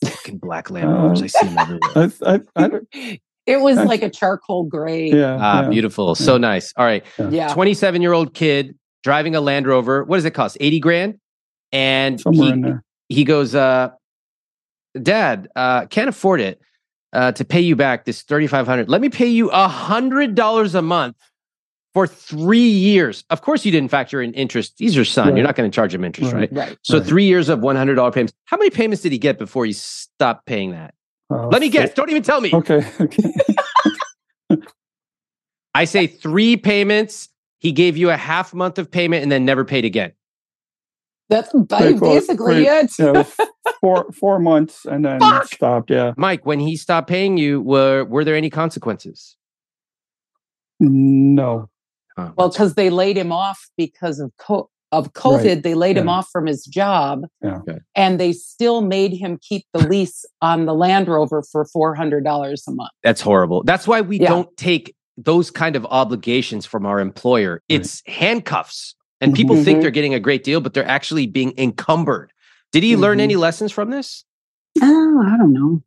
[0.04, 1.22] Fucking black Land Uh, Rovers.
[1.22, 2.12] I see them everywhere.
[2.26, 2.88] I, I, I don't,
[3.52, 5.12] It was That's- like a charcoal gray.
[5.12, 5.70] yeah, Ah, yeah.
[5.70, 6.16] beautiful.
[6.16, 6.74] So nice.
[6.78, 7.04] All right.
[7.30, 7.54] Yeah.
[7.54, 10.04] 27 year old kid driving a Land Rover.
[10.04, 10.58] What does it cost?
[10.60, 11.20] 80 grand?
[11.72, 12.84] And somewhere he, in there.
[13.10, 13.90] he goes, uh,
[15.02, 16.60] Dad, uh, can't afford it
[17.14, 21.16] uh, to pay you back this 3500 Let me pay you a $100 a month
[21.94, 23.24] for three years.
[23.30, 24.74] Of course, you didn't factor in interest.
[24.78, 25.36] He's your son.
[25.36, 26.52] You're not going to charge him interest, right?
[26.52, 26.70] Right.
[26.70, 26.78] Right.
[26.84, 27.08] So Right.
[27.08, 28.34] three years of $100 payments.
[28.46, 30.94] How many payments did he get before he stopped paying that?
[31.32, 31.94] Uh, Let me so- guess.
[31.94, 32.52] Don't even tell me.
[32.54, 32.86] Okay.
[33.00, 33.34] okay.
[35.74, 37.30] I say three payments.
[37.60, 40.12] He gave you a half month of payment and then never paid again.
[41.30, 42.92] That's basically Pretty- it.
[43.00, 43.24] Yeah,
[43.82, 45.46] four four months and then Fuck!
[45.54, 45.90] stopped.
[45.90, 46.14] Yeah.
[46.18, 49.38] Mike, when he stopped paying you, were were there any consequences?
[50.82, 51.70] No.
[52.18, 55.64] Oh, Well, because they laid him off because of co- of COVID, Right.
[55.64, 57.58] they laid him off from his job Yeah.
[57.58, 57.80] Okay.
[57.96, 62.72] and they still made him keep the lease on the Land Rover for $400 a
[62.72, 62.92] month.
[63.04, 63.64] That's horrible.
[63.64, 64.30] That's why we Yeah.
[64.30, 67.54] don't take those kind of obligations from our employer.
[67.70, 67.80] Right.
[67.80, 68.96] It's handcuffs.
[69.22, 69.82] And people think Mhm.
[69.84, 72.32] they're getting a great deal, but they're actually being encumbered.
[72.72, 73.22] Did he learn Mhm.
[73.24, 74.26] any lessons from this?
[74.82, 75.84] Oh, I don't know.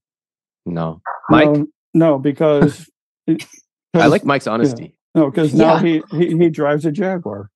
[0.66, 1.00] No.
[1.30, 2.88] Mike, No, no, because
[3.94, 4.96] I like Mike's honesty.
[5.14, 5.82] no, because now Yeah.
[5.82, 7.50] he, he he drives a Jaguar.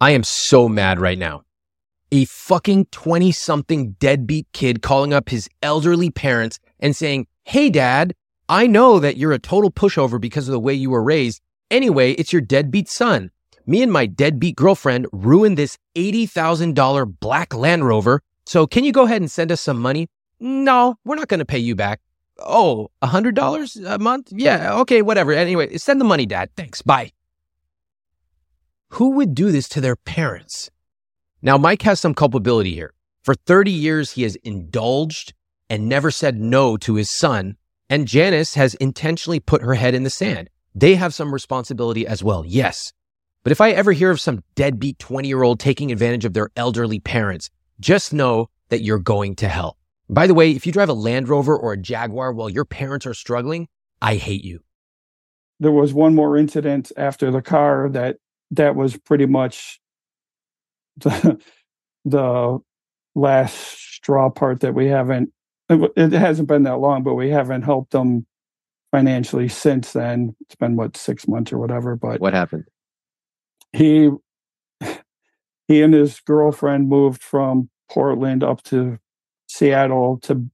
[0.00, 1.42] I am so mad right now.
[2.12, 8.14] A fucking 20 something deadbeat kid calling up his elderly parents and saying, Hey, dad,
[8.48, 11.42] I know that you're a total pushover because of the way you were raised.
[11.70, 13.30] Anyway, it's your deadbeat son.
[13.66, 18.22] Me and my deadbeat girlfriend ruined this $80,000 black Land Rover.
[18.46, 20.08] So can you go ahead and send us some money?
[20.40, 22.00] No, we're not going to pay you back.
[22.38, 24.28] Oh, $100 a month?
[24.30, 25.32] Yeah, okay, whatever.
[25.32, 26.50] Anyway, send the money, dad.
[26.56, 26.82] Thanks.
[26.82, 27.10] Bye.
[28.90, 30.70] Who would do this to their parents?
[31.42, 32.94] Now, Mike has some culpability here.
[33.22, 35.34] For 30 years, he has indulged
[35.68, 37.56] and never said no to his son.
[37.90, 40.50] And Janis has intentionally put her head in the sand.
[40.74, 42.92] They have some responsibility as well, yes.
[43.44, 46.50] But if I ever hear of some deadbeat 20 year old taking advantage of their
[46.56, 49.76] elderly parents, just know that you're going to hell.
[50.10, 53.06] By the way, if you drive a Land Rover or a Jaguar while your parents
[53.06, 53.68] are struggling,
[54.00, 54.60] I hate you.
[55.60, 58.16] There was one more incident after the car that
[58.52, 59.80] that was pretty much
[60.98, 61.40] the
[62.04, 62.58] the
[63.14, 65.32] last straw part that we haven't.
[65.68, 68.26] It, it hasn't been that long, but we haven't helped them
[68.90, 70.34] financially since then.
[70.40, 72.64] It's been what six months or whatever, but What happened?
[73.72, 74.10] he
[75.68, 78.98] he and his girlfriend moved from Portland up to
[79.48, 80.48] Seattle to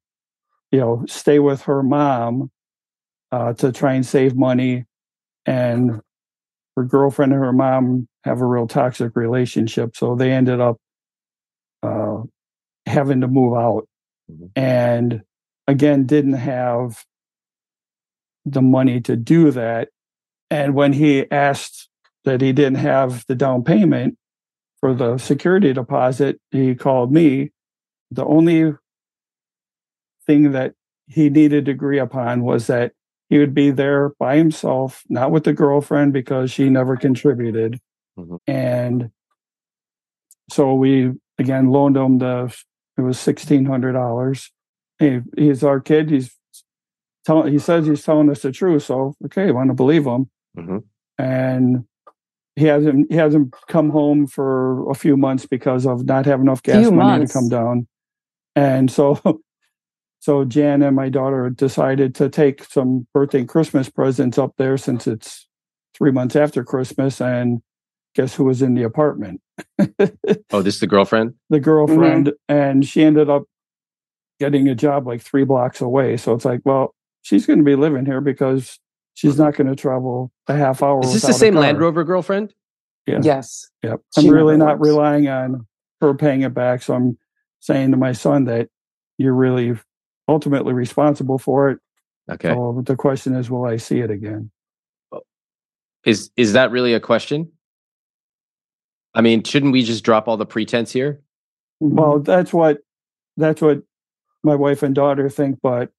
[0.72, 2.50] you know stay with her mom
[3.30, 4.84] uh, to try and save money
[5.46, 6.00] and
[6.76, 10.76] her girlfriend and her mom have a real toxic relationship so they ended up
[11.82, 12.22] uh,
[12.86, 13.86] having to move out
[14.30, 14.50] Mhm.
[14.56, 15.22] and
[15.66, 17.04] again didn't have
[18.46, 19.88] the money to do that
[20.50, 21.88] and when he asked
[22.24, 24.16] that he didn't have the down payment
[24.80, 27.50] for the security deposit, he called me.
[28.10, 28.74] The only
[30.26, 30.74] thing that
[31.06, 32.92] he needed to agree upon was that
[33.30, 37.80] he would be there by himself, not with the girlfriend because she never contributed.
[38.18, 38.38] Mhm.
[38.46, 39.10] And
[40.50, 42.54] so we again loaned him the
[42.96, 44.52] it was sixteen hundred dollars.
[44.98, 46.10] He, he's our kid.
[46.10, 46.36] He's
[47.24, 48.84] telling he says he's telling us the truth.
[48.84, 50.30] So okay, want to believe him.
[50.56, 50.84] Mhm.
[51.18, 51.84] And
[52.56, 56.62] he hasn't he hasn't come home for a few months because of not having enough
[56.62, 57.32] gas Few money months.
[57.32, 57.88] to come down.
[58.54, 59.18] And so
[60.24, 64.78] so Jan and my daughter decided to take some birthday and Christmas presents up there
[64.78, 65.46] since it's
[65.94, 67.60] three months after Christmas and
[68.14, 69.42] guess who was in the apartment?
[70.50, 71.34] Oh, this is the girlfriend?
[71.50, 72.54] the girlfriend mm-hmm.
[72.54, 73.42] and she ended up
[74.40, 76.16] getting a job like three blocks away.
[76.16, 78.78] So it's like, well, she's going to be living here because
[79.12, 81.04] she's not going to travel a half hour.
[81.04, 81.54] Is this the same.
[81.54, 82.54] Land Rover girlfriend?
[83.06, 83.20] Yeah.
[83.22, 83.68] Yes.
[83.82, 84.00] Yep.
[84.18, 84.88] She I'm really not works.
[84.88, 85.66] relying on
[86.00, 86.80] her paying it back.
[86.80, 87.18] So I'm
[87.60, 88.70] saying to my son that
[89.18, 89.76] you're really
[90.28, 91.78] ultimately responsible for it.
[92.30, 92.52] Okay.
[92.52, 94.50] So the question is, will I see it again?
[96.04, 97.50] Is is that really a question?
[99.14, 101.20] I mean, shouldn't we just drop all the pretense here?
[101.82, 101.96] Mm-hmm.
[101.96, 102.78] Well, that's what
[103.36, 103.82] that's what
[104.42, 105.90] my wife and daughter think, but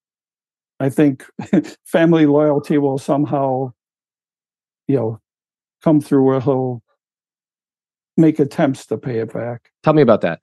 [0.79, 1.25] I think
[1.85, 3.73] family loyalty will somehow,
[4.87, 5.19] you know,
[5.83, 6.83] come through where he'll
[8.17, 9.71] make attempts to pay it back.
[9.83, 10.41] Tell me about that.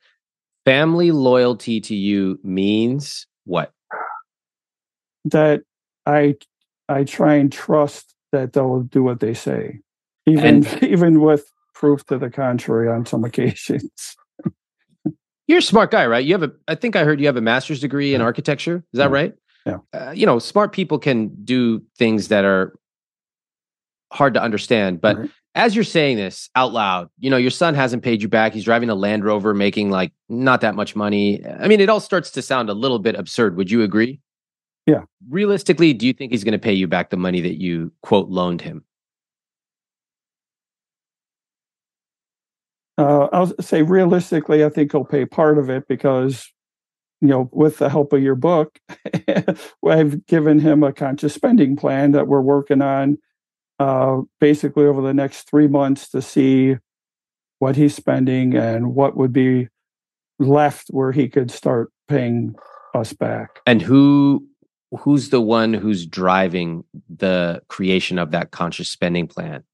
[0.64, 3.72] Family loyalty to you means what?
[5.26, 5.62] That
[6.06, 6.36] I
[6.88, 9.80] I try and trust that they'll do what they say,
[10.26, 13.90] even even with proof to the contrary on some occasions.
[15.48, 16.24] You're a smart guy, right?
[16.24, 18.84] You have a I think I heard you have a master's degree in architecture.
[18.92, 19.14] Is that Yeah.
[19.14, 19.34] right?
[19.66, 19.78] Yeah.
[19.92, 22.74] Uh, you know, smart people can do things that are
[24.12, 25.30] hard to understand, but Right.
[25.54, 28.54] As you're saying this out loud, you know, your son hasn't paid you back.
[28.54, 31.44] He's driving a Land Rover making like not that much money.
[31.46, 33.56] I mean, it all starts to sound a little bit absurd.
[33.56, 34.20] Would you agree?
[34.86, 35.02] Yeah.
[35.28, 38.28] Realistically, do you think he's going to pay you back the money that you quote
[38.28, 38.84] loaned him?
[42.98, 46.50] Uh, I'll say realistically, I think he'll pay part of it because,
[47.20, 48.78] you know, with the help of your book,
[49.86, 53.18] I've given him a conscious spending plan that we're working on
[53.82, 56.76] uh, basically over the next three months to see
[57.58, 59.68] what he's spending and what would be
[60.38, 62.54] left where he could start paying
[62.94, 63.58] us back.
[63.66, 64.46] And who
[65.00, 69.64] who's the one who's driving the creation of that conscious spending plan?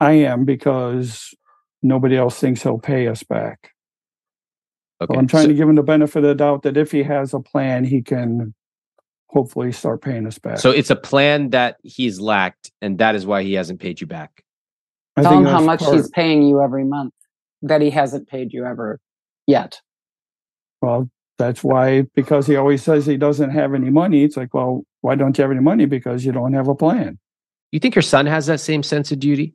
[0.00, 1.34] I am because
[1.82, 3.72] nobody else thinks he'll pay us back.
[5.02, 5.12] Okay.
[5.12, 7.02] So I'm trying so- to give him the benefit of the doubt that if he
[7.02, 8.54] has a plan, he can
[9.28, 10.58] hopefully start paying us back.
[10.58, 14.06] So it's a plan that he's lacked, and that is why he hasn't paid you
[14.06, 14.42] back.
[15.16, 17.12] I Tell him how much part- he's paying you every month
[17.62, 19.00] that he hasn't paid you ever
[19.46, 19.80] yet.
[20.80, 24.24] Well, that's why, because he always says he doesn't have any money.
[24.24, 25.86] It's like, well, why don't you have any money?
[25.86, 27.18] Because you don't have a plan.
[27.72, 29.54] You think your son has that same sense of duty?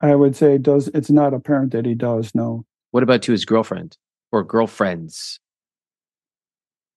[0.00, 0.88] I would say it does.
[0.88, 2.34] It's not apparent that he does.
[2.34, 3.96] No, What about to his girlfriend
[4.32, 5.40] or girlfriends?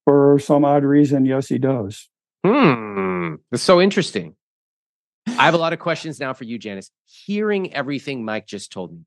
[0.08, 2.08] For some odd reason, yes, he does.
[2.46, 3.36] Hmm.
[3.52, 4.38] That's so interesting.
[5.28, 6.92] I have a lot of questions now for you, Janis.
[7.08, 9.02] Hearing everything Mike just told me,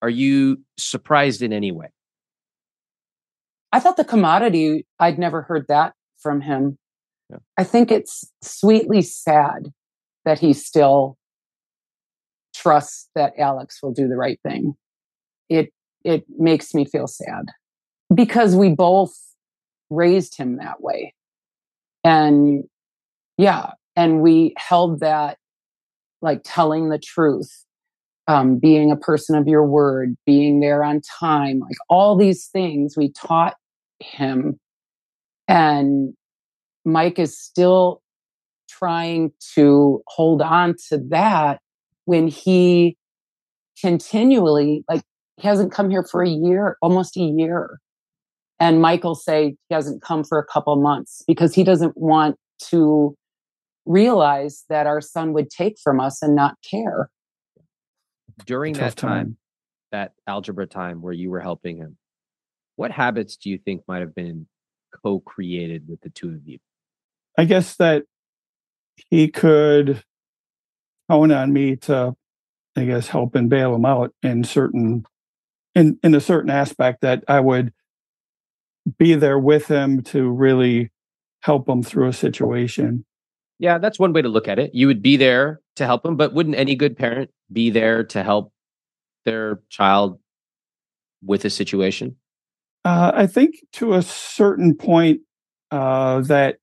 [0.00, 1.88] are you surprised in any way?
[3.70, 6.78] I thought the commodity, I'd never heard that from him.
[7.28, 7.36] Yeah.
[7.58, 9.74] I think it's sweetly sad
[10.24, 11.18] that he still
[12.54, 14.72] trusts that Alex will do the right thing.
[15.50, 15.70] It
[16.02, 17.48] it makes me feel sad
[18.14, 19.12] because we both
[19.90, 21.14] raised him that way.
[22.04, 22.64] And
[23.36, 25.38] yeah, and we held that
[26.20, 27.64] like telling the truth,
[28.26, 32.96] um, being a person of your word, being there on time, like all these things
[32.96, 33.54] we taught
[34.00, 34.58] him.
[35.46, 36.14] And
[36.84, 38.02] Mike is still
[38.68, 41.60] trying to hold on to that
[42.04, 42.96] when he
[43.80, 45.02] continually, like,
[45.36, 47.78] he hasn't come here for a year, almost a year.
[48.60, 52.36] And Michael say he hasn't come for a couple months because he doesn't want
[52.70, 53.16] to
[53.86, 57.10] realize that our son would take from us and not care.
[58.44, 59.36] During Tough that time,
[59.92, 61.96] that algebra time where you were helping him,
[62.76, 64.46] what habits do you think might have been
[65.02, 66.58] co-created with the two of you?
[67.36, 68.04] I guess that
[69.10, 70.02] he could
[71.08, 72.14] count on me to,
[72.76, 75.04] I guess, help and bail him out in certain,
[75.74, 77.72] in in a certain aspect that I would
[78.96, 80.90] be there with them to really
[81.40, 83.04] help them through a situation.
[83.58, 84.74] Yeah, that's one way to look at it.
[84.74, 88.22] You would be there to help them, but wouldn't any good parent be there to
[88.22, 88.52] help
[89.24, 90.18] their child
[91.22, 92.16] with a situation?
[92.84, 95.20] Uh, I think to a certain point
[95.70, 96.58] uh, that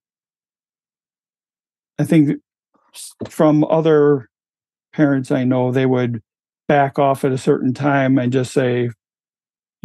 [1.99, 2.39] I think
[3.29, 4.29] from other
[4.93, 6.21] parents I know, they would
[6.67, 8.89] back off at a certain time and just say,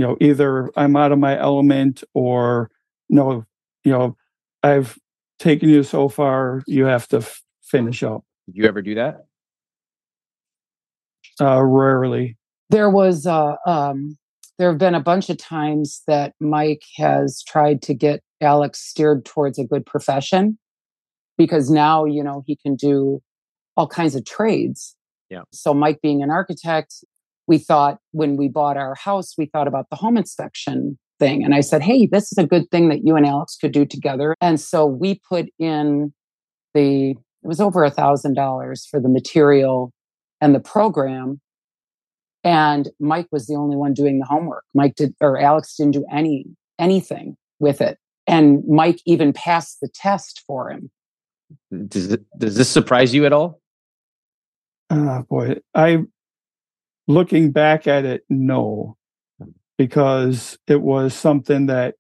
[0.01, 2.71] you know, either I'm out of my element or
[3.11, 3.45] no,
[3.85, 4.17] you know,
[4.63, 4.99] I've
[5.39, 8.25] taken you so far, you have to f- finish up.
[8.47, 9.27] Did you ever do that?
[11.39, 12.39] Uh, rarely.
[12.71, 14.17] there was uh, um,
[14.59, 19.27] there have been a bunch of times that Mike has tried to get Alex steered
[19.27, 20.59] towards a good profession
[21.37, 23.21] because now you know he can do
[23.77, 24.97] all kinds of trades.
[25.29, 25.43] Yeah.
[25.53, 27.05] So Mike being an architect,
[27.51, 31.53] we thought when we bought our house, we thought about the home inspection thing, and
[31.53, 34.37] I said, "Hey, this is a good thing that you and Alex could do together."
[34.41, 36.15] And so we put in
[36.75, 39.93] the it was over a thousand dollars for the material
[40.41, 41.41] and the program
[42.45, 44.65] and Mike was the only one doing the homework.
[44.73, 46.47] Mike did, or Alex didn't do any
[46.79, 47.99] anything with it,
[48.29, 50.91] and Mike even passed the test for him.
[51.89, 53.61] Does it, does this surprise you at all?
[54.89, 56.05] Ah, boy, I
[57.11, 58.97] looking back at it, no,
[59.77, 61.97] because it was something that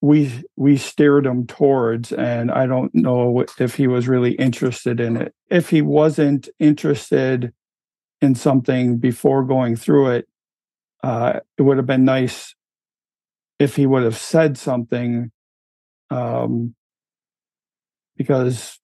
[0.00, 5.16] we we steered him towards, and I don't know if he was really interested in
[5.16, 5.34] it.
[5.50, 7.52] If he wasn't interested
[8.20, 10.28] in something before going through it,
[11.02, 12.54] uh, it would have been nice
[13.58, 15.30] if he would have said something,
[16.10, 16.74] um,
[18.16, 18.78] because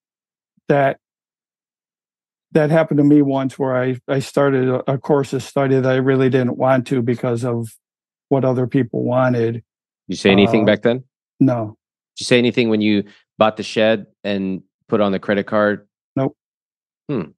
[0.69, 0.99] that
[2.53, 5.91] that happened to me once where I, I started a, a course of study that
[5.91, 7.69] I really didn't want to because of
[8.29, 9.55] what other people wanted.
[9.55, 9.63] Did
[10.09, 11.05] you say anything Uh, back then?
[11.41, 11.77] No,
[12.17, 13.05] Did you say anything when you
[13.39, 15.89] bought the shed and put on the credit card?
[16.15, 16.37] Nope.
[17.09, 17.31] Hmm.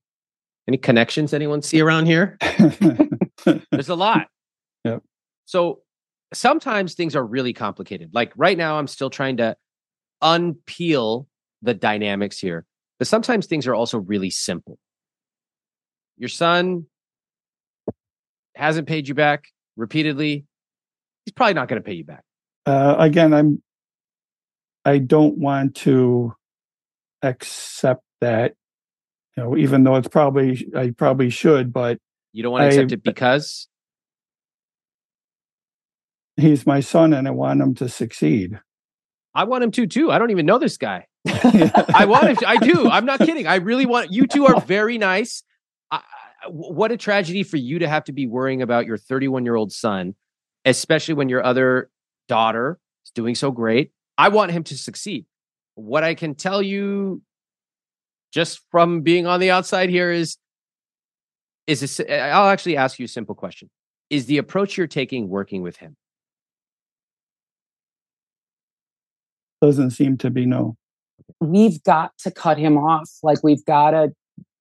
[0.66, 2.38] Any connections anyone see around here?
[3.70, 4.28] There's a lot.
[4.84, 5.02] Yep.
[5.44, 5.80] So
[6.32, 8.10] sometimes things are really complicated.
[8.12, 9.56] Like right now, I'm still trying to
[10.22, 11.26] unpeel
[11.62, 12.66] the dynamics here,
[12.98, 14.78] but sometimes things are also really simple.
[16.16, 16.86] Your son
[18.54, 19.46] hasn't paid you back
[19.76, 20.44] repeatedly.
[21.24, 22.22] He's probably not going to pay you back.
[22.66, 23.62] uh, again, I'm.
[24.84, 26.34] I don't want to
[27.22, 28.54] accept that.
[29.36, 31.98] You know, even though it's probably I probably should, but
[32.32, 33.66] You don't want to accept I- it because
[36.36, 38.60] he's my son, and I want him to succeed.
[39.34, 40.12] I want him to too.
[40.12, 41.06] I don't even know this guy.
[41.26, 42.36] I want him.
[42.36, 42.88] To, I do.
[42.88, 43.46] I'm not kidding.
[43.48, 44.12] I really want.
[44.12, 45.42] You two are very nice.
[45.94, 49.44] I, I- what a tragedy for you to have to be worrying about your 31
[49.46, 50.14] year old son,
[50.66, 51.88] especially when your other
[52.28, 53.92] daughter is doing so great.
[54.18, 55.24] I want him to succeed.
[55.74, 57.22] What I can tell you
[58.32, 60.36] just from being on the outside here is
[61.66, 63.70] is this, I'll actually ask you a simple question.
[64.10, 65.96] Is the approach you're taking working with him?
[69.62, 70.76] Doesn't seem to be no.
[71.40, 73.08] We've got to cut him off.
[73.22, 74.12] Like we've got to,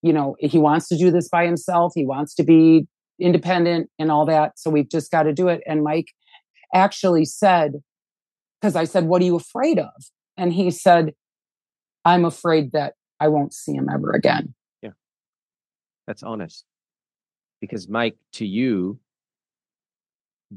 [0.04, 1.94] you know, he wants to do this by himself.
[1.96, 2.86] He wants to be
[3.20, 4.60] independent and all that.
[4.60, 5.62] So we've just got to do it.
[5.66, 6.10] And Mike
[6.76, 7.82] actually said,
[8.62, 9.92] because I said, What are you afraid of?
[10.38, 11.14] And he said,
[12.04, 14.54] I'm afraid that I won't see him ever again.
[14.82, 14.92] Yeah.
[16.06, 16.66] That's honest.
[17.62, 19.00] Because, Mike, to you,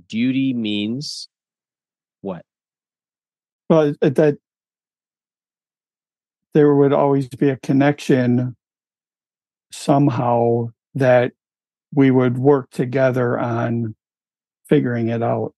[0.09, 1.29] duty means
[2.21, 2.45] what?
[3.71, 4.39] Well, that
[6.53, 8.57] there would always be a connection
[9.71, 11.33] somehow that
[11.95, 13.95] we would work together on
[14.69, 15.55] figuring it out.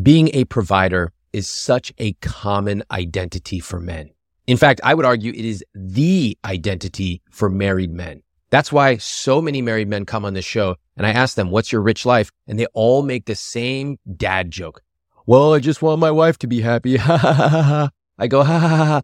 [0.00, 4.10] Being a provider is such a common identity for men.
[4.46, 8.22] In fact, I would argue it is the identity for married men.
[8.50, 11.72] That's why so many married men come on this show and I ask them, what's
[11.72, 12.30] your rich life?
[12.46, 14.82] And they all make the same dad joke.
[15.26, 16.96] Well, I just want my wife to be happy.
[16.96, 17.90] Ha ha ha ha.
[18.18, 19.02] I go, ha ha ha ha.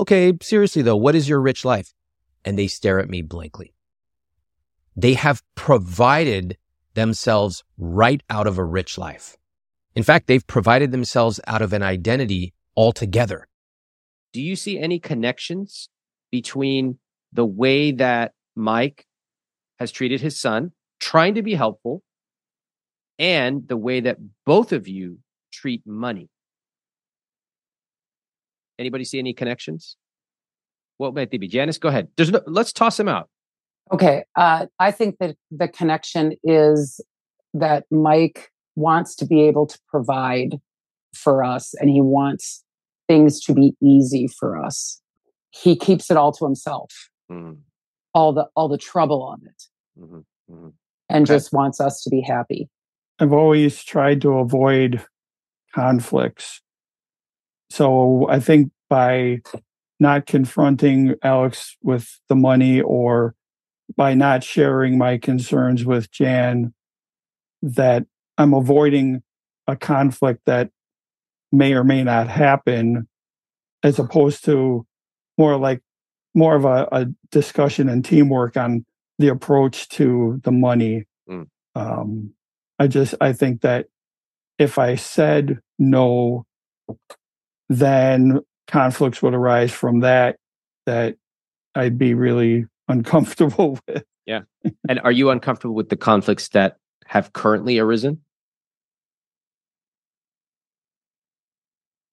[0.00, 1.94] Okay, seriously though, what is your rich life?
[2.44, 3.74] And they stare at me blankly.
[4.96, 6.58] They have provided
[6.94, 9.36] themselves right out of a rich life.
[9.94, 13.48] In fact, they've provided themselves out of an identity altogether.
[14.32, 15.88] Do you see any connections
[16.30, 16.98] between
[17.32, 19.06] the way that Mike
[19.78, 22.02] has treated his son, trying to be helpful,
[23.18, 25.18] and the way that both of you
[25.52, 26.28] treat money?
[28.78, 29.96] Anybody see any connections?
[31.02, 31.48] What might they be?
[31.48, 32.06] Janis, go ahead.
[32.16, 33.28] There's no, let's toss them out.
[33.92, 34.22] Okay.
[34.36, 37.00] Uh, I think that the connection is
[37.54, 40.60] that Mike wants to be able to provide
[41.12, 42.62] for us and he wants
[43.08, 45.02] things to be easy for us.
[45.50, 47.10] He keeps it all to himself.
[47.28, 47.58] Mm.
[48.14, 49.62] All the all the trouble on it.
[50.00, 50.54] Mm-hmm.
[50.54, 50.68] Mm-hmm.
[51.08, 51.34] And okay.
[51.34, 52.68] just wants us to be happy.
[53.18, 55.04] I've always tried to avoid
[55.74, 56.60] conflicts.
[57.70, 59.40] So I think by
[60.02, 63.34] not confronting Alex with the money or
[63.96, 66.74] by not sharing my concerns with Jan,
[67.62, 68.04] that
[68.36, 69.22] I'm avoiding
[69.66, 70.70] a conflict that
[71.52, 73.08] may or may not happen,
[73.82, 74.84] as opposed to
[75.38, 75.80] more like
[76.34, 78.84] more of a, a discussion and teamwork on
[79.18, 81.04] the approach to the money.
[81.30, 81.46] Mm.
[81.74, 82.34] Um,
[82.78, 83.86] I just I think that
[84.58, 86.44] if I said no,
[87.68, 88.40] then
[88.72, 90.36] conflicts would arise from that
[90.86, 91.16] that
[91.74, 94.04] I'd be really uncomfortable with.
[94.26, 94.40] Yeah.
[94.88, 98.20] And are you uncomfortable with the conflicts that have currently arisen?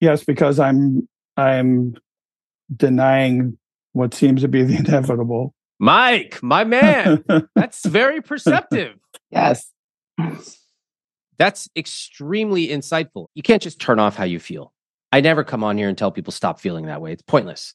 [0.00, 1.94] Yes, because I'm I'm
[2.74, 3.58] denying
[3.92, 5.54] what seems to be the inevitable.
[5.78, 8.96] Mike, my man, that's very perceptive.
[9.30, 9.70] Yes.
[11.38, 13.26] That's extremely insightful.
[13.34, 14.72] You can't just turn off how you feel.
[15.12, 17.12] I never come on here and tell people stop feeling that way.
[17.12, 17.74] It's pointless.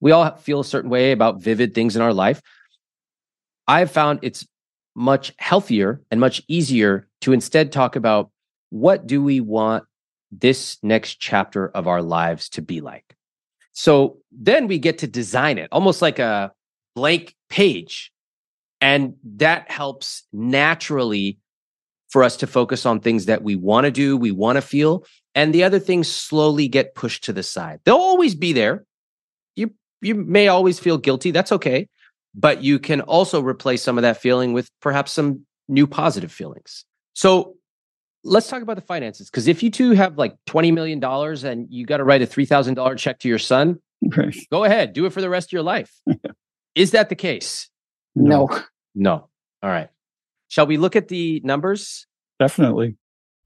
[0.00, 2.40] We all feel a certain way about vivid things in our life.
[3.66, 4.46] I've found it's
[4.94, 8.30] much healthier and much easier to instead talk about
[8.70, 9.84] what do we want
[10.30, 13.16] this next chapter of our lives to be like.
[13.72, 16.52] So then we get to design it almost like a
[16.94, 18.10] blank page.
[18.80, 21.38] And that helps naturally
[22.08, 25.04] for us to focus on things that we want to do, we want to feel,
[25.36, 27.80] and the other things slowly get pushed to the side.
[27.84, 28.86] They'll always be there.
[29.54, 31.88] You you may always feel guilty, that's okay,
[32.34, 36.84] but you can also replace some of that feeling with perhaps some new positive feelings.
[37.12, 37.56] So
[38.24, 41.68] let's talk about the finances because if you two have like 20 million dollars and
[41.70, 43.76] you got to write a $3000 check to your son
[44.16, 44.36] right.
[44.50, 45.92] go ahead do it for the rest of your life
[46.74, 47.70] is that the case
[48.16, 48.48] no
[48.96, 49.28] no
[49.62, 49.90] all right
[50.48, 52.08] shall we look at the numbers
[52.40, 52.96] definitely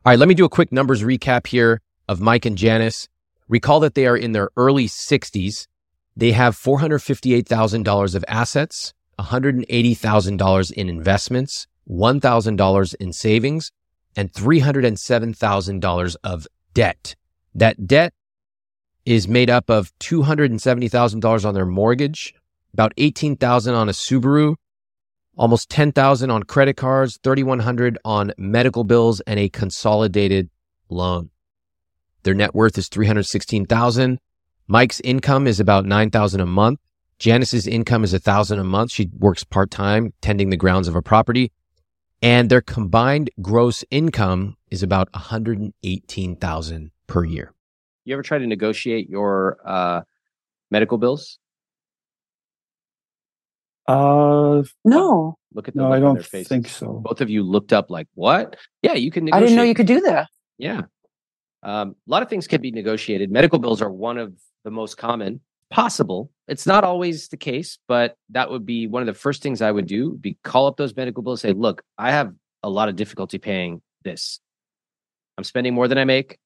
[0.04, 3.08] all right let me do a quick numbers recap here of mike and janis
[3.48, 5.66] recall that they are in their early 60s
[6.16, 13.72] they have $458000 of assets $180000 in investments $1000 in savings
[14.16, 17.14] and $307,000 of debt.
[17.54, 18.12] That debt
[19.04, 22.34] is made up of $270,000 on their mortgage,
[22.72, 24.56] about 18,000 on a Subaru,
[25.40, 30.50] almost 10,000 on credit cards, 3,100 on medical bills and a consolidated
[30.88, 31.30] loan.
[32.22, 34.20] Their net worth is 316,000.
[34.68, 36.78] Mike's income is about 9,000 a month.
[37.18, 38.92] Janis's income is a thousand a month.
[38.92, 41.50] She works part time tending the grounds of a property
[42.22, 47.54] and their combined gross income is about 118,000 per year.
[48.04, 50.02] You ever try to negotiate your uh,
[50.70, 51.39] medical bills?
[53.90, 56.48] Uh, No, Look at the no, look I don't their faces.
[56.48, 57.00] think so.
[57.04, 58.56] Both of you looked up like, what?
[58.82, 60.28] Yeah, you can I didn't know you could do that.
[60.58, 60.82] Yeah.
[61.62, 63.30] Um, a lot of things can be negotiated.
[63.30, 64.32] Medical bills are one of
[64.64, 66.30] the most common possible.
[66.48, 69.70] It's not always the case, but that would be one of the first things I
[69.70, 72.32] would do be call up those medical bills, say, look, I have
[72.62, 74.40] a lot of difficulty paying this.
[75.36, 76.38] I'm spending more than I make.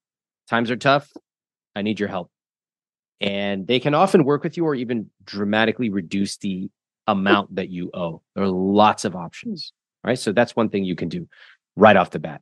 [0.49, 1.11] Times are tough.
[1.75, 2.29] I need your help.
[3.21, 6.69] And they can often work with you or even dramatically reduce the
[7.07, 8.21] amount that you owe.
[8.35, 9.71] There are lots of options.
[10.03, 10.17] Right.
[10.19, 11.27] So that's one thing you can do
[11.75, 12.41] right off the bat.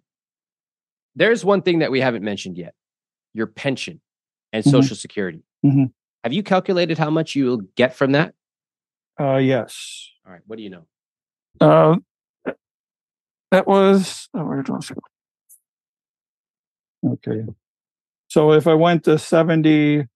[1.15, 2.73] There's one thing that we haven't mentioned yet
[3.33, 3.99] your pension
[4.51, 4.71] and Mhm.
[4.71, 5.43] social security.
[5.65, 5.91] Mhm.
[6.23, 8.35] Have you calculated how much you'll get from that?
[9.19, 10.09] Uh, yes.
[10.25, 10.41] All right.
[10.45, 10.85] What do you know?
[11.61, 11.97] Uh,
[13.51, 14.79] that was oh, where did I
[17.03, 17.11] go?
[17.13, 17.45] Okay.
[18.27, 20.07] So if I went to 70,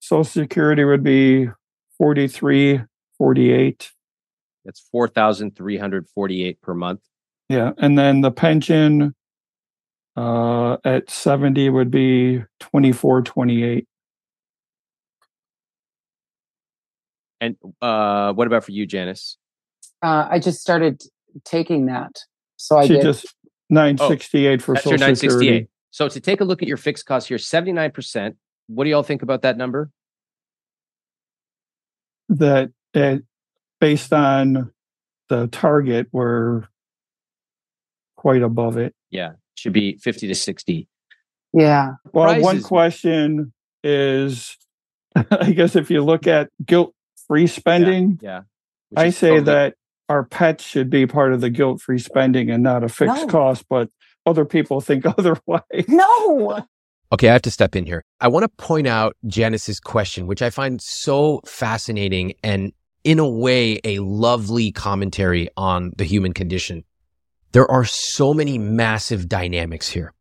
[0.00, 1.48] Social Security would be
[1.98, 2.80] 43,
[3.18, 3.90] 48.
[4.64, 7.00] That's 4,348 per month.
[7.48, 7.72] Yeah.
[7.78, 9.14] And then the pension
[10.16, 13.86] uh, at 70 would be 24, 28.
[17.40, 19.36] And uh, what about for you, Janice?
[20.02, 21.02] Uh, I just started
[21.44, 22.12] taking that,
[22.56, 23.34] so I She get just
[23.70, 25.30] 968 for Social 968.
[25.30, 25.68] Security.
[25.90, 28.36] So to take a look at your fixed costs here, 79%.
[28.68, 29.90] What do y'all think about that number?
[32.28, 33.22] That it,
[33.80, 34.72] based on
[35.28, 36.64] the target, we're
[38.16, 38.94] quite above it.
[39.10, 40.88] Yeah, should be 50 to 60.
[41.52, 41.92] yeah.
[42.12, 43.52] Well, one question
[43.84, 44.56] is
[45.30, 46.92] I guess if you look at guilt
[47.26, 48.42] free spending, Yeah.
[48.90, 49.74] which I say totally- that
[50.08, 53.26] our pets should be part of the guilt free spending and not a fixed No.
[53.26, 53.88] cost, but
[54.24, 55.88] other people think otherwise.
[55.88, 56.64] No.
[57.12, 58.04] Okay, I have to step in here.
[58.20, 62.72] I want to point out Janis's question, which I find so fascinating and
[63.06, 66.82] in a way a lovely commentary on the human condition.
[67.52, 70.12] There are so many massive dynamics here.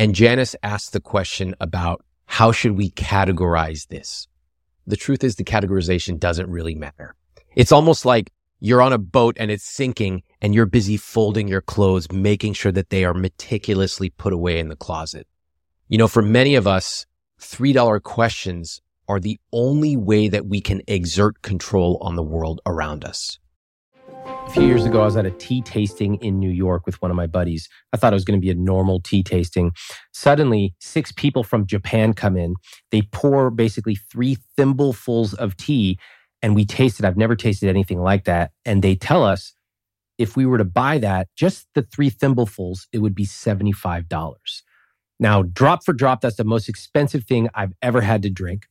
[0.00, 4.26] And Janis asked the question about how should we categorize this?
[4.84, 7.14] The truth is the categorization doesn't really matter.
[7.54, 11.60] It's almost like you're on a boat and it's sinking and you're busy folding your
[11.60, 15.28] clothes, making sure that they are meticulously put away in the closet.
[15.86, 17.06] You know, for many of us,
[17.40, 23.04] $3 questions are the only way that we can exert control on the world around
[23.04, 23.38] us.
[24.46, 27.10] A few years ago, I was at a tea tasting in New York with one
[27.10, 27.68] of my buddies.
[27.92, 29.72] I thought it was going to be a normal tea tasting.
[30.12, 32.54] Suddenly, six people from Japan come in.
[32.90, 35.98] They pour basically three thimblefuls of tea,
[36.42, 37.04] and we tasted.
[37.04, 38.52] I've never tasted anything like that.
[38.64, 39.54] And they tell us
[40.18, 44.62] if we were to buy that, just the three thimblefuls, it would be $75.
[45.20, 48.66] Now, drop for drop, that's the most expensive thing I've ever had to drink.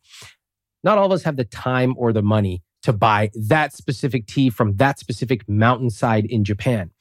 [0.84, 4.50] Not all of us have the time or the money to buy that specific tea
[4.50, 6.92] from that specific mountainside in Japan.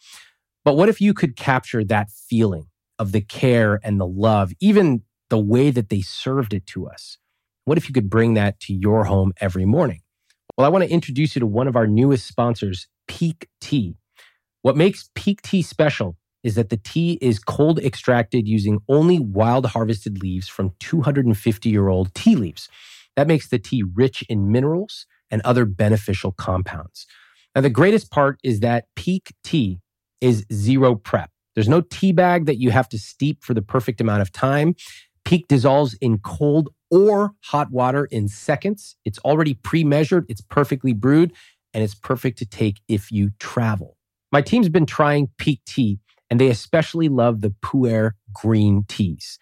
[0.64, 2.68] But what if you could capture that feeling
[2.98, 7.18] of the care and the love, even the way that they served it to us?
[7.64, 10.02] What if you could bring that to your home every morning?
[10.56, 13.96] Well, I want to introduce you to one of our newest sponsors, Pique Tea.
[14.62, 19.66] What makes Pique Tea special is that the tea is cold extracted using only wild
[19.66, 22.68] harvested leaves from 250 year old tea leaves.
[23.16, 27.06] That makes the tea rich in minerals and other beneficial compounds.
[27.54, 29.80] Now, the greatest part is that Pique Tea
[30.20, 31.30] is zero prep.
[31.54, 34.74] There's no tea bag that you have to steep for the perfect amount of time.
[35.24, 38.96] Pique dissolves in cold or hot water in seconds.
[39.04, 41.32] It's already pre measured, it's perfectly brewed,
[41.74, 43.96] and it's perfect to take if you travel.
[44.30, 45.98] My team's been trying Pique Tea,
[46.32, 49.38] and they especially love the Pu'er green teas.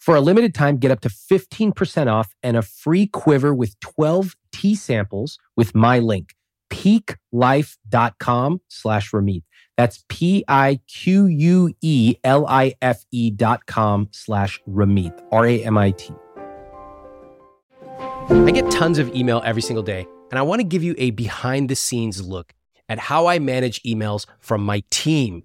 [0.00, 4.34] For a limited time, get up to 15% off and a free quiver with 12
[4.50, 6.34] tea samples with my link,
[6.70, 9.44] piquelife.com slash Ramit.
[9.76, 10.50] That's P-I-Q-U-E-L-I-F-E
[13.30, 16.14] dot com slash Ramit, R-A-M-I-T.
[18.28, 21.10] I get tons of email every single day, and I want to give you a
[21.10, 22.54] behind the scenes look
[22.88, 25.44] at how I manage emails from my team,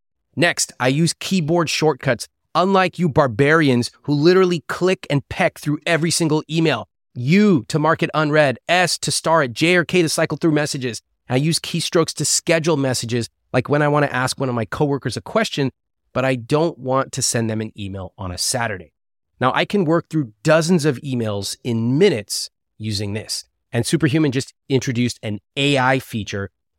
[0.35, 6.11] Next, I use keyboard shortcuts, unlike you barbarians who literally click and peck through every
[6.11, 6.87] single email.
[7.13, 10.51] U to mark it unread, S to star it, J or K to cycle through
[10.51, 11.01] messages.
[11.29, 14.65] I use keystrokes to schedule messages, like when I want to ask one of my
[14.65, 15.71] coworkers a question,
[16.13, 18.93] but I don't want to send them an email on a Saturday.
[19.39, 23.45] Now, I can work through dozens of emails in minutes using this.
[23.71, 26.51] And Superhuman just introduced an AI feature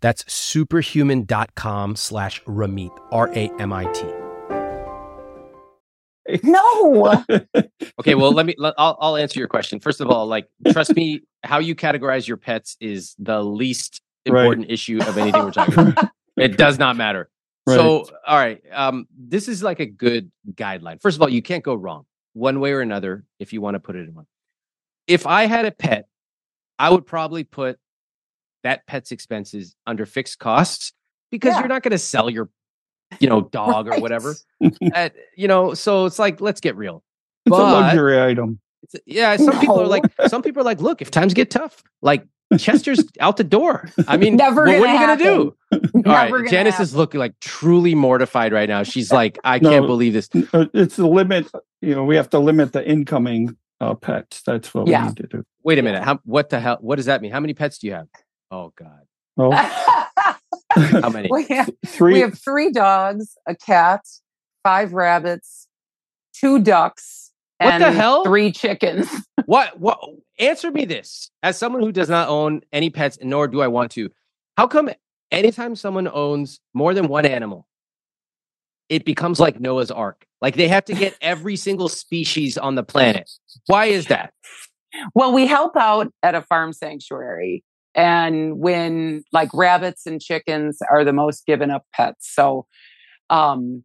[0.00, 4.04] That's superhuman.com slash Ramit, R A M I T.
[6.42, 7.24] No.
[7.98, 8.54] Okay, well, let me.
[8.58, 9.80] Let, I'll I'll answer your question.
[9.80, 14.42] First of all, like trust me, how you categorize your pets is the least Right.
[14.42, 16.10] important issue of anything we're talking about.
[16.36, 17.30] It does not matter.
[17.66, 21.00] So, all right, um, this is like a good guideline.
[21.00, 23.80] First of all, you can't go wrong one way or another if you want to
[23.80, 24.26] put it in one.
[25.06, 26.06] If I had a pet,
[26.78, 27.78] I would probably put
[28.64, 30.92] that pet's expenses under fixed costs
[31.30, 31.60] because Yeah.
[31.60, 32.48] you're not going to sell your,
[33.20, 34.34] you know, dog or whatever.
[34.94, 37.02] At, you know, so it's like let's get real.
[37.46, 38.60] it's a luxury item.
[38.82, 41.82] It's, yeah, some people are like, some people are like, look, if times get tough,
[42.02, 42.24] like
[42.58, 43.88] Chester's out the door.
[44.06, 45.56] I mean, Never what, what are you gonna do?
[45.72, 48.82] All right, Never Janis is looking like truly mortified right now.
[48.84, 49.70] She's like, I No.
[49.70, 50.28] can't believe this.
[50.52, 51.50] Uh, It's the limit.
[51.82, 54.42] You know, we have to limit the incoming uh, pets.
[54.42, 55.02] That's what Yeah.
[55.02, 55.44] we need to do.
[55.64, 56.02] Wait a minute.
[56.04, 56.78] How, what the hell?
[56.80, 57.32] What does that mean?
[57.32, 58.06] How many pets do you have?
[58.50, 59.02] Oh God,
[59.36, 59.52] Well,
[60.74, 61.28] how many?
[61.30, 62.14] we, have, three.
[62.14, 64.00] we have three dogs, a cat,
[64.62, 65.68] five rabbits,
[66.34, 68.24] two ducks, What and the hell?
[68.24, 69.08] three chickens.
[69.46, 69.80] What?
[69.80, 69.98] What?
[70.38, 73.90] Answer me this: as someone who does not own any pets, nor do I want
[73.92, 74.10] to,
[74.58, 74.90] how come
[75.30, 77.66] anytime someone owns more than one animal,
[78.90, 80.26] it becomes like Noah's Ark?
[80.42, 83.30] Like they have to get every single species on the planet.
[83.68, 84.34] Why is that?
[85.14, 87.64] Well, we help out at a farm sanctuary.
[87.98, 92.32] And when like rabbits and chickens are the most given up pets.
[92.32, 92.64] So,
[93.28, 93.82] um,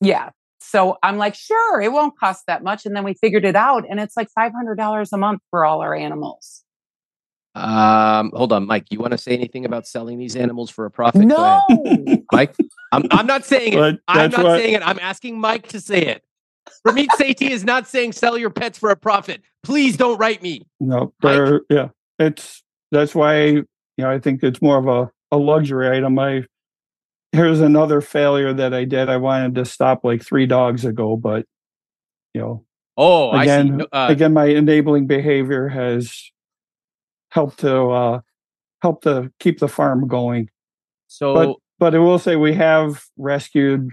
[0.00, 0.30] yeah.
[0.60, 2.86] So I'm like, sure, it won't cost that much.
[2.86, 5.94] And then we figured it out and it's like $500 a month for all our
[5.94, 6.64] animals.
[7.54, 8.86] Um, hold on, Mike.
[8.88, 11.20] You want to say anything about selling these animals for a profit?
[11.26, 11.60] No.
[12.32, 12.56] Mike.
[12.92, 14.00] I'm, I'm not saying it.
[14.08, 14.82] I'm not what- saying it.
[14.88, 16.24] I'm asking Mike to say it.
[16.86, 19.42] Ramit Sethi is not saying sell your pets for a profit.
[19.62, 20.66] Please don't write me.
[20.78, 21.36] No, Mike?
[21.36, 21.88] they're, yeah,
[22.18, 23.66] it's that's why you
[23.98, 26.18] know I think it's more of a, a luxury item.
[26.18, 26.44] I
[27.32, 29.08] here's another failure that I did.
[29.08, 31.46] I wanted to stop like three dogs ago, but
[32.34, 32.64] you know,
[32.96, 36.30] Oh, again, uh, again, my enabling behavior has
[37.30, 38.20] helped to uh,
[38.82, 40.50] help to keep the farm going.
[41.06, 43.88] so But I will say we have rescued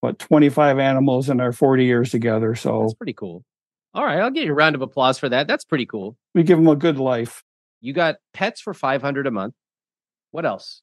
[0.00, 3.44] what 25 animals in our 40 years together, so that's pretty cool.
[3.94, 5.46] All right, I'll give you a round of applause for that.
[5.46, 6.16] That's pretty cool.
[6.34, 7.42] we give them a good life.
[7.80, 9.54] You got pets for 500 a month.
[10.30, 10.82] What else?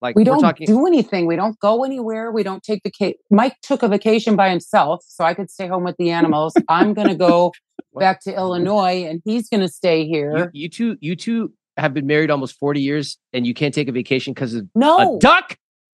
[0.00, 1.26] Like We we're don't talking do anything.
[1.26, 2.30] We don't go anywhere.
[2.30, 3.18] We don't take vacation.
[3.30, 6.54] Mike took a vacation by himself, so I could stay home with the animals.
[6.68, 7.52] I'm going to go
[7.98, 10.50] back to Illinois, and he's going to stay you, here.
[10.52, 13.92] you two you two have been married almost 40 years and you can't take a
[13.92, 15.56] vacation because of No, a duck?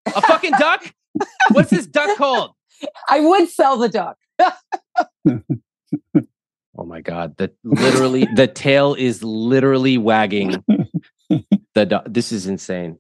[0.07, 0.93] A fucking duck?
[1.53, 2.53] What's this duck called?
[3.09, 4.17] I would sell the duck.
[6.79, 7.37] Oh my god!
[7.39, 10.65] The literally the tail is literally wagging.
[11.75, 12.99] The do- this is insane.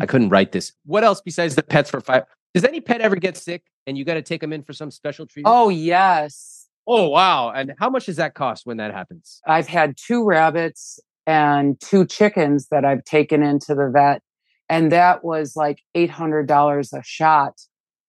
[0.00, 0.72] I couldn't write this.
[0.84, 2.24] What else besides the pets for five?
[2.52, 4.90] Does any pet ever get sick and you got to take them in for some
[4.90, 5.54] special treatment?
[5.56, 7.50] Oh yes, oh wow!
[7.50, 9.40] And how much does that cost when that happens?
[9.46, 14.20] I've had two rabbits and two chickens that I've taken into the vet,
[14.68, 17.54] and that was like eight hundred dollars a shot.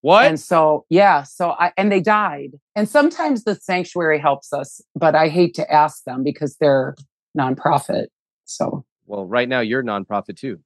[0.01, 0.25] What?
[0.25, 2.51] And so, yeah, so I, and they died.
[2.75, 6.95] And sometimes the sanctuary helps us, but I hate to ask them because they're
[7.37, 8.07] nonprofit.
[8.45, 10.59] So, well, right now you're nonprofit too.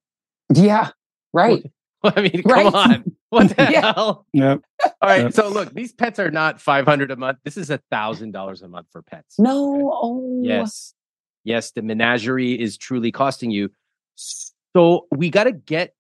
[0.54, 0.90] yeah,
[1.34, 1.64] right.
[2.04, 2.74] I mean, come Right.
[2.74, 3.04] on.
[3.34, 3.94] What the Yeah.
[3.96, 4.28] hell?
[4.34, 4.62] Yep.
[4.86, 5.22] All right.
[5.24, 5.30] Yeah.
[5.30, 7.40] So look, these pets are not five hundred a month.
[7.44, 9.40] This is a thousand dollars a month for pets.
[9.40, 10.94] No, oh, Yes.
[11.44, 13.72] Yes, the menagerie is truly costing you.
[14.16, 15.96] So we got to get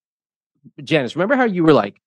[0.83, 1.15] Janis.
[1.15, 1.99] Remember how you were like,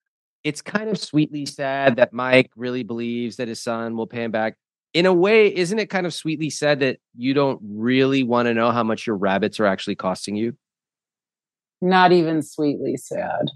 [0.46, 4.30] it's kind of sweetly sad that Mike really believes that his son will pay him
[4.30, 4.54] back.
[4.94, 8.54] In a way, isn't it kind of sweetly sad that you don't really want to
[8.54, 10.56] know how much your rabbits are actually costing you?
[11.82, 13.46] Not even sweetly sad.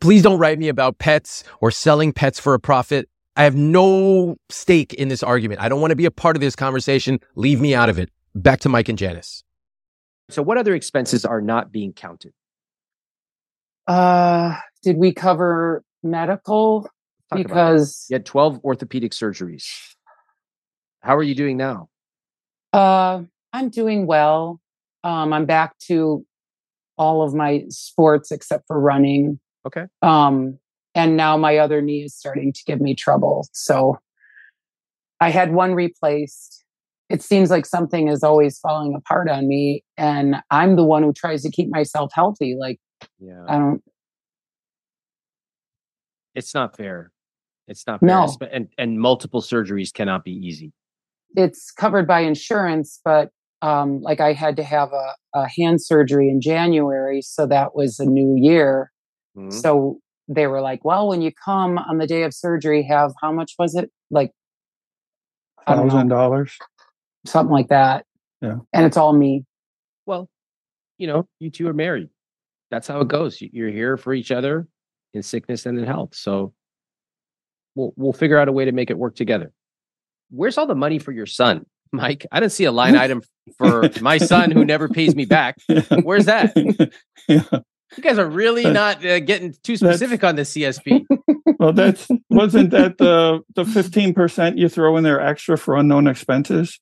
[0.00, 3.08] Please don't write me about pets or selling pets for a profit.
[3.34, 5.62] I have no stake in this argument.
[5.62, 7.20] I don't want to be a part of this conversation.
[7.36, 8.10] Leave me out of it.
[8.34, 9.44] Back to Mike and Janis.
[10.28, 12.34] So, what other expenses are not being counted?
[13.86, 16.88] Uh, did we cover medical?
[17.30, 19.66] Talk because You had 12 orthopedic surgeries.
[21.00, 21.88] How are you doing now?
[22.72, 23.22] uh,
[23.52, 24.60] I'm doing well.
[25.04, 26.24] Um, I'm back to
[26.98, 29.40] all of my sports except for running.
[29.66, 29.84] Okay.
[30.02, 30.58] Um,
[30.94, 33.48] and now my other knee is starting to give me trouble.
[33.52, 33.98] So
[35.20, 36.64] I had one replaced.
[37.08, 41.12] It seems like something is always falling apart on me, and I'm the one who
[41.12, 42.54] tries to keep myself healthy.
[42.58, 42.78] Like
[43.18, 43.44] Yeah.
[43.48, 43.82] I don't.
[46.38, 47.10] It's not fair.
[47.66, 48.06] It's not fair.
[48.08, 48.24] No.
[48.26, 50.72] Espe- And, and multiple surgeries cannot be easy.
[51.34, 53.30] It's covered by insurance, but
[53.60, 57.98] um, like I had to have a, a hand surgery in January, so that was
[57.98, 58.92] a new year.
[59.36, 59.52] Mhm.
[59.52, 63.32] So they were like, "Well, when you come on the day of surgery, have how
[63.32, 63.90] much was it?
[64.10, 64.30] Like
[65.66, 66.56] I don't know, Thousand dollars.
[67.26, 68.04] something like that."
[68.40, 68.58] Yeah.
[68.72, 69.44] and it's all me.
[70.06, 70.30] Well,
[70.98, 72.08] you know, you two are married.
[72.70, 73.40] That's how it goes.
[73.40, 74.68] You're here for each other
[75.18, 76.14] in sickness and in health.
[76.14, 76.54] So
[77.74, 79.52] we'll we'll figure out a way to make it work together.
[80.30, 82.24] Where's all the money for your son, Mike?
[82.32, 83.22] I didn't see a line item
[83.58, 85.56] for my son who never pays me back.
[86.02, 86.52] Where's that?
[87.28, 87.42] yeah.
[87.96, 91.04] You guys are really not uh, getting too That's- specific on the CSP.
[91.58, 96.06] Well, that's wasn't that the the fifteen percent you throw in there extra for unknown
[96.06, 96.78] expenses?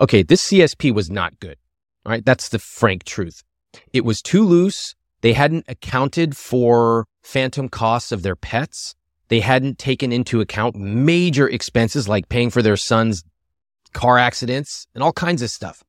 [0.00, 1.56] Okay, this CSP was not good.
[2.04, 3.42] All right, that's the frank truth.
[3.92, 4.94] It was too loose.
[5.24, 8.94] They hadn't accounted for phantom costs of their pets.
[9.28, 13.24] They hadn't taken into account major expenses like paying for their son's
[13.94, 15.82] car accidents and all kinds of stuff.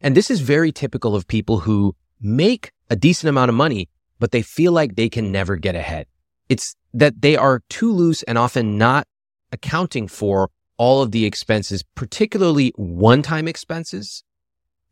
[0.00, 3.88] And this is very typical of people who make a decent amount of money,
[4.20, 6.06] but they feel like they can never get ahead.
[6.48, 9.08] It's that they are too loose and often not
[9.50, 14.22] accounting for all of the expenses, particularly one-time expenses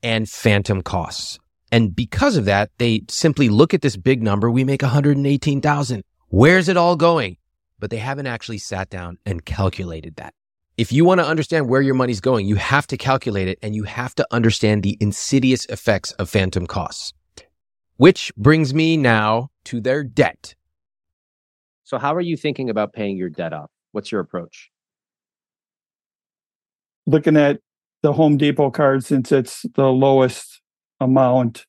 [0.03, 1.39] and phantom costs.
[1.75, 4.49] And because of that, they simply look at this big number.
[4.49, 6.05] We make 118,000.
[6.29, 7.37] Where's it all going?
[7.81, 10.35] But they haven't actually sat down and calculated that.
[10.77, 13.75] If you want to understand where your money's going, you have to calculate it and
[13.75, 17.12] you have to understand the insidious effects of phantom costs.
[17.97, 20.55] Which brings me now to their debt.
[21.83, 23.72] So how are you thinking about paying your debt off?
[23.91, 24.70] What's your approach?
[27.05, 27.59] Looking at
[28.03, 30.61] the Home Depot card since it's the lowest
[31.05, 31.67] amount.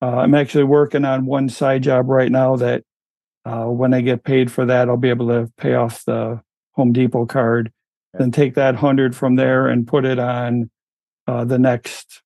[0.00, 2.84] Uh, I'm actually working on one side job right now that
[3.44, 6.40] uh, when I get paid for that, I'll be able to pay off the
[6.72, 7.72] Home Depot card,
[8.14, 8.22] Okay.
[8.24, 10.70] then take that hundred from there and put it on
[11.26, 12.22] uh, the next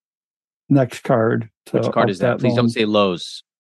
[0.69, 1.49] next card.
[1.67, 2.39] To Which card is that?
[2.39, 2.57] Please loan.
[2.57, 3.43] don't say Lowe's.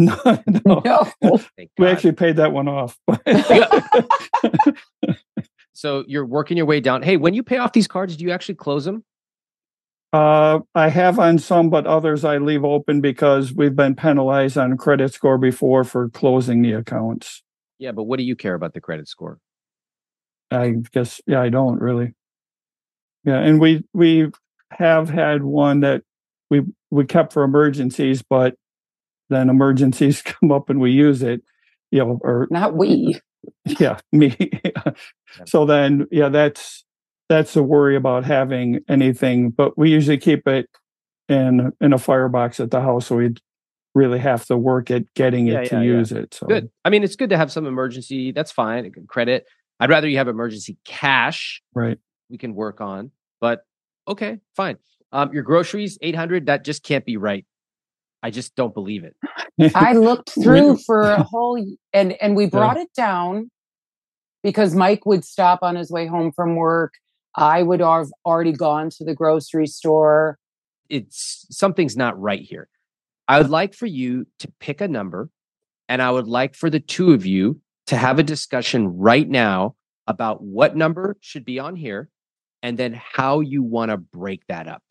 [0.00, 0.16] No,
[0.64, 0.82] no.
[1.22, 1.40] No.
[1.76, 2.96] We actually paid that one off.
[5.72, 7.02] So you're working your way down.
[7.02, 9.04] Hey, when you pay off these cards, do you actually close them?
[10.12, 14.76] Uh, I have on some, but others I leave open because we've been penalized on
[14.78, 17.42] credit score before for closing the accounts.
[17.78, 19.38] Yeah, but what do you care about the credit score?
[20.50, 22.14] I guess, yeah, I don't really.
[23.24, 24.30] Yeah, and we we
[24.70, 26.02] have had one that
[26.50, 28.54] we we kept for emergencies, but
[29.28, 31.42] then emergencies come up and we use it,
[31.90, 33.20] you know, or Not we.
[33.78, 34.36] yeah, me.
[35.46, 36.84] so then, yeah, that's
[37.28, 40.68] that's a worry about having anything, but we usually keep it
[41.28, 43.34] in in a firebox at the house, so we
[43.94, 45.96] really have to work at getting it Yeah, to yeah, yeah.
[45.98, 46.34] use it.
[46.34, 46.70] So Good.
[46.84, 48.32] I mean, it's good to have some emergency.
[48.32, 48.90] That's fine.
[49.08, 49.44] Credit.
[49.80, 51.62] I'd rather you have emergency cash.
[51.74, 51.98] right.
[52.30, 53.10] We can work on.
[53.40, 53.60] But
[54.06, 54.76] okay, fine.
[55.12, 56.46] Um, your groceries, eight hundred.
[56.46, 57.46] That just can't be right.
[58.22, 59.16] I just don't believe it.
[59.74, 63.50] I looked through for a whole and and we brought it down
[64.42, 66.94] because Mike would stop on his way home from work.
[67.34, 70.38] I would have already gone to the grocery store.
[70.88, 72.68] It's something's not right here.
[73.26, 75.30] I would like for you to pick a number,
[75.88, 79.76] and I would like for the two of you to have a discussion right now
[80.06, 82.08] about what number should be on here,
[82.62, 84.82] and then how you want to break that up.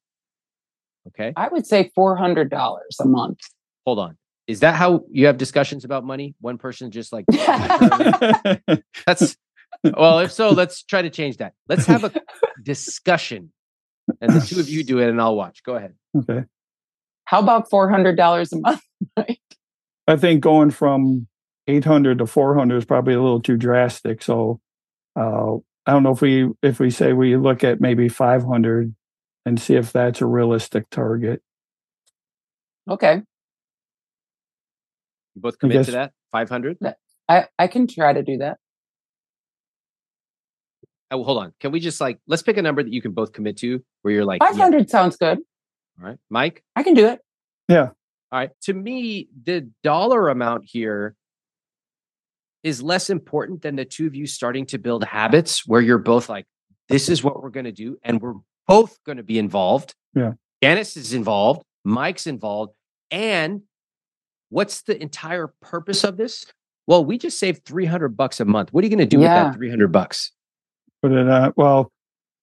[1.08, 1.34] Okay.
[1.36, 3.40] I would say four hundred dollars a month.
[3.86, 4.18] hold on.
[4.48, 6.36] Is that how you have discussions about money?
[6.40, 7.26] One person just like
[9.06, 9.36] that's
[9.84, 11.54] well, if so, let's try to change that.
[11.68, 12.12] Let's have a
[12.64, 13.52] discussion.
[14.22, 15.64] And the two of you do it and I'll watch.
[15.64, 15.94] Go ahead.
[16.18, 16.44] okay.
[17.26, 18.82] How about four hundred dollars a month?
[20.08, 21.28] I think going from
[21.68, 24.24] 800 to 400 is probably a little too drastic.
[24.24, 24.62] So
[25.18, 25.56] uh,
[25.86, 28.96] I don't know if we if we say we look at maybe 500
[29.46, 31.42] and see if that's a realistic target.
[32.90, 33.16] Okay.
[35.36, 36.14] You both commit guess- to that?
[36.32, 36.78] 500?
[37.30, 38.58] I, I can try to do that.
[41.10, 41.54] Oh, hold on.
[41.60, 44.14] Can we just like, let's pick a number that you can both commit to where
[44.14, 44.52] you're like, yeah.
[44.52, 45.40] 500 sounds good.
[46.00, 46.18] All right.
[46.30, 46.64] Mike?
[46.76, 47.20] I can do it.
[47.70, 47.90] Yeah.
[48.32, 48.52] All right.
[48.64, 51.16] To me, the dollar amount here
[52.64, 56.28] is less important than the two of you starting to build habits where you're both
[56.28, 56.46] like,
[56.90, 57.98] this is what we're going to do.
[58.04, 58.34] And we're
[58.68, 59.96] both going to be involved.
[60.14, 60.34] Yeah.
[60.62, 61.64] Janis is involved.
[61.86, 62.74] Mike's involved.
[63.12, 63.62] And
[64.50, 66.46] what's the entire purpose of this?
[66.86, 68.74] Well, we just saved 300 bucks a month.
[68.74, 70.32] What are you going to do with that 300 bucks?
[71.08, 71.54] Put it on.
[71.56, 71.92] Well,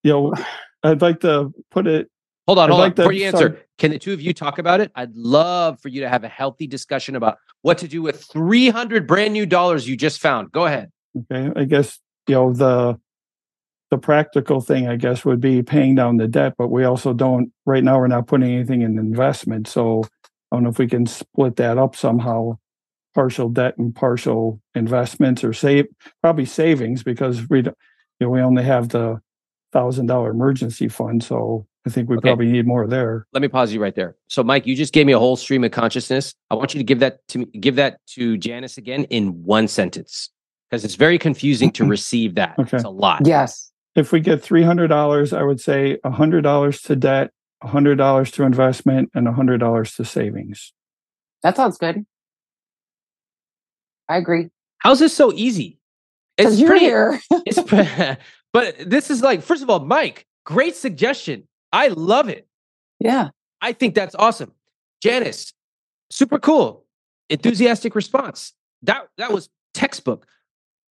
[0.02, 0.34] you know,
[0.82, 2.10] I'd like to put it.
[2.46, 2.94] Hold on, I'd hold like on.
[2.94, 4.90] Before you answer, can the two of you talk about it?
[4.94, 9.06] I'd love for you to have a healthy discussion about what to do with 300
[9.06, 10.52] brand new dollars you just found.
[10.52, 10.90] Go ahead.
[11.30, 12.98] Okay, I guess you know the
[13.90, 14.88] the practical thing.
[14.88, 17.52] I guess would be paying down the debt, but we also don't.
[17.66, 19.68] Right now, we're not putting anything in investment.
[19.68, 20.04] So
[20.50, 22.58] I don't know if we can split that up somehow.
[23.14, 25.86] Partial debt and partial investments, or save
[26.20, 27.76] probably savings because we don't.
[28.24, 29.20] Know, we only have the
[29.72, 32.28] thousand dollar emergency fund, so I think we Okay.
[32.30, 33.26] probably need more there.
[33.32, 34.16] Let me pause you right there.
[34.28, 36.34] So, Mike, you just gave me a whole stream of consciousness.
[36.50, 39.68] I want you to give that to me, give that to Janis again in one
[39.68, 40.30] sentence
[40.70, 42.58] because it's very confusing to receive that.
[42.58, 42.76] Okay.
[42.78, 43.26] It's a lot.
[43.26, 43.70] Yes.
[43.94, 47.30] If we get three hundred dollars, I would say hundred dollars to debt,
[47.62, 50.72] hundred dollars to investment, and hundred dollars to savings.
[51.42, 52.06] That sounds good.
[54.08, 54.48] I agree.
[54.78, 55.78] How's this so easy?
[56.36, 57.20] Because you're pretty- here.
[57.46, 58.16] It's pre-
[58.52, 61.46] but this is like, first of all, Mike, great suggestion.
[61.72, 62.46] I love it.
[63.00, 63.30] yeah.
[63.60, 64.52] I think that's awesome.
[65.02, 65.54] Janis,
[66.10, 66.84] super cool.
[67.30, 68.52] Enthusiastic response.
[68.82, 70.26] That that was textbook.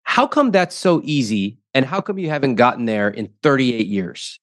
[0.04, 4.40] How come that's so easy and how come you haven't gotten there in 38 years?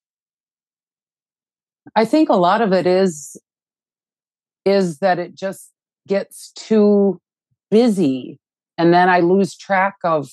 [1.96, 3.36] I think a lot of it is
[4.64, 5.72] is that it just
[6.06, 7.20] gets too
[7.70, 8.38] busy
[8.78, 10.30] and then I lose track of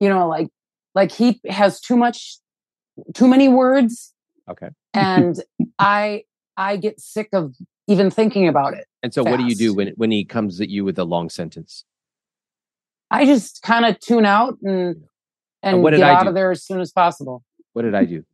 [0.00, 0.48] you know like
[0.94, 2.38] like he has too much
[3.14, 4.12] too many words
[4.48, 4.68] Okay.
[4.94, 5.42] and
[5.78, 6.22] I
[6.56, 7.54] I get sick of
[7.88, 8.86] even thinking about it.
[9.02, 11.28] And so what do you do when when he comes at you with a long
[11.28, 11.84] sentence?
[13.10, 14.96] I just kind of tune out and
[15.62, 17.42] and did get out of there as soon as possible.
[17.72, 18.24] What did I do?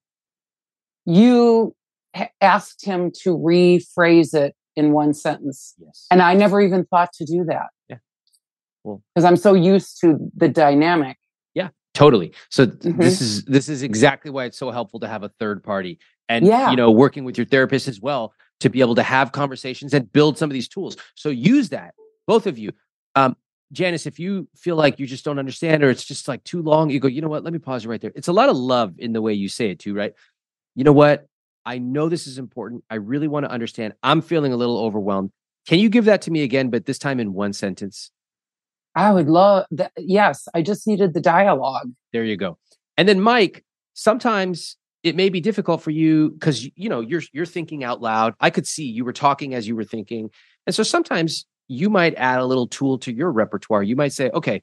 [1.04, 1.74] You
[2.14, 5.74] ha- asked him to rephrase it in one sentence.
[5.78, 6.06] Yes.
[6.10, 7.68] And I never even thought to do that.
[7.88, 7.96] Yeah.
[8.84, 11.16] Well- because I'm so used to the dynamic.
[11.94, 12.32] Totally.
[12.48, 12.98] So Mhm.
[12.98, 15.98] this is this is exactly why it's so helpful to have a third party
[16.28, 16.70] and Yeah.
[16.70, 20.10] you know working with your therapist as well to be able to have conversations and
[20.12, 20.96] build some of these tools.
[21.16, 21.94] So use that,
[22.26, 22.70] both of you.
[23.14, 23.36] Um,
[23.72, 26.88] Janis, if you feel like you just don't understand or it's just like too long,
[26.90, 27.42] you go, you know what?
[27.42, 28.12] Let me pause you right there.
[28.14, 30.12] It's a lot of love in the way you say it too, right?
[30.76, 31.26] You know what?
[31.64, 32.84] I know this is important.
[32.90, 33.94] I really want to understand.
[34.02, 35.30] I'm feeling a little overwhelmed.
[35.66, 38.10] Can you give that to me again, but this time in one sentence?
[38.94, 39.92] I would love that.
[39.96, 41.90] Yes, I just needed the dialogue.
[42.12, 42.58] There you go.
[42.96, 43.64] And then Mike,
[43.94, 48.34] sometimes it may be difficult for you because you know you're you're thinking out loud.
[48.40, 50.30] I could see you were talking as you were thinking.
[50.66, 53.82] And so sometimes you might add a little tool to your repertoire.
[53.82, 54.62] You might say, "Okay,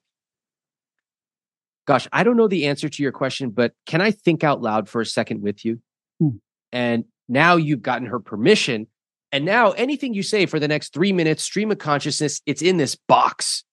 [1.86, 4.88] gosh, I don't know the answer to your question, but can I think out loud
[4.88, 5.82] for a second with you?"
[6.20, 6.38] Hmm.
[6.72, 8.88] And now you've gotten her permission.
[9.32, 12.78] And now anything you say for the next 3 minutes stream of consciousness, it's in
[12.78, 13.64] this box.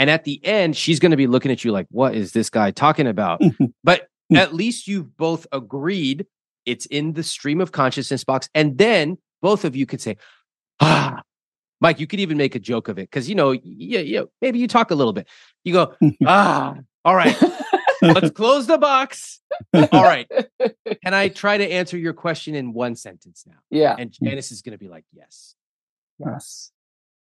[0.00, 2.48] And at the end, she's going to be looking at you like, what is this
[2.48, 3.42] guy talking about?
[3.84, 6.26] but at least you've both agreed
[6.64, 8.48] it's in the stream of consciousness box.
[8.54, 10.16] And then both of you could say,
[10.80, 11.22] ah,
[11.82, 13.10] Mike, you could even make a joke of it.
[13.10, 15.28] Cause you know, yeah, yeah, maybe you talk a little bit.
[15.64, 15.94] You go,
[16.26, 17.36] ah, all right,
[18.00, 19.42] let's close the box.
[19.74, 20.26] All right.
[21.02, 23.56] Can I try to answer your question in one sentence now?
[23.68, 23.96] Yeah.
[23.98, 25.56] And Janis is going to be like, yes.
[26.18, 26.72] Yes.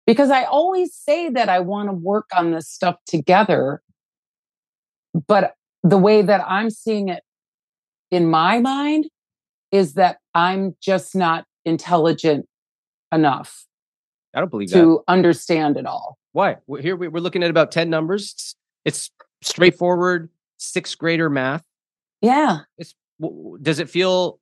[0.06, 3.82] Because I always say that I want to work on this stuff together.
[5.26, 7.22] But the way that I'm seeing it
[8.10, 9.06] in my mind
[9.70, 12.46] is that I'm just not intelligent
[13.12, 13.64] enough
[14.34, 14.78] I don't believe that.
[14.78, 16.18] to understand it all.
[16.32, 16.56] Why?
[16.80, 18.56] Here we- we're looking at about 10 numbers.
[18.84, 19.10] It's,
[19.42, 21.64] straightforward sixth grader math.
[22.20, 22.60] Yeah.
[22.78, 22.94] It's
[23.60, 24.38] does it feel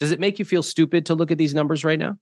[0.00, 2.16] does it make you feel stupid to look at these numbers right now?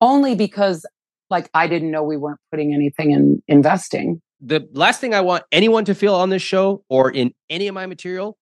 [0.00, 0.84] Only because
[1.30, 4.20] like I didn't know we weren't putting anything in investing.
[4.40, 7.74] The last thing I want anyone to feel on this show or in any of
[7.74, 8.36] my material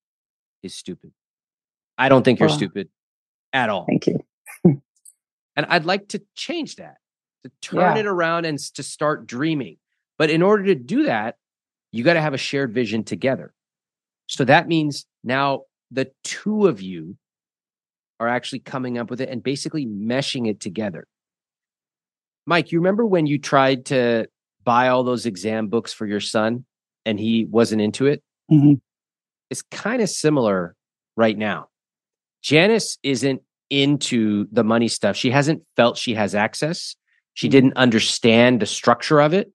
[0.63, 1.13] is stupid.
[1.97, 2.89] I don't think you're Well, stupid
[3.53, 3.87] at all.
[3.87, 4.19] Thank you.
[4.65, 6.97] And I'd like to change that,
[7.45, 7.99] to turn Yeah.
[7.99, 9.77] it around and to start dreaming.
[10.19, 11.37] But in order to do that,
[11.93, 13.55] you got to have a shared vision together.
[14.27, 15.63] So that means now
[15.93, 17.17] the two of you
[18.19, 21.07] are actually coming up with it and basically meshing it together.
[22.47, 24.29] Mike, you remember when you tried to
[24.65, 26.65] buy all those exam books for your son
[27.05, 28.23] and he wasn't into it.
[28.51, 28.81] Mhm.
[29.51, 30.75] It's kind of similar
[31.17, 31.69] right now.
[32.43, 35.17] Janis isn't into the money stuff.
[35.17, 36.97] She hasn't felt she has access.
[37.35, 39.53] She didn't understand the structure of it.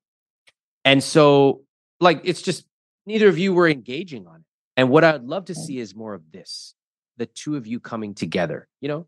[0.84, 1.62] And so,
[2.00, 2.64] like, it's just
[3.06, 4.46] neither of you were engaging on it.
[4.76, 6.74] And what I'd love to see is more of this
[7.16, 9.06] the two of you coming together, you know,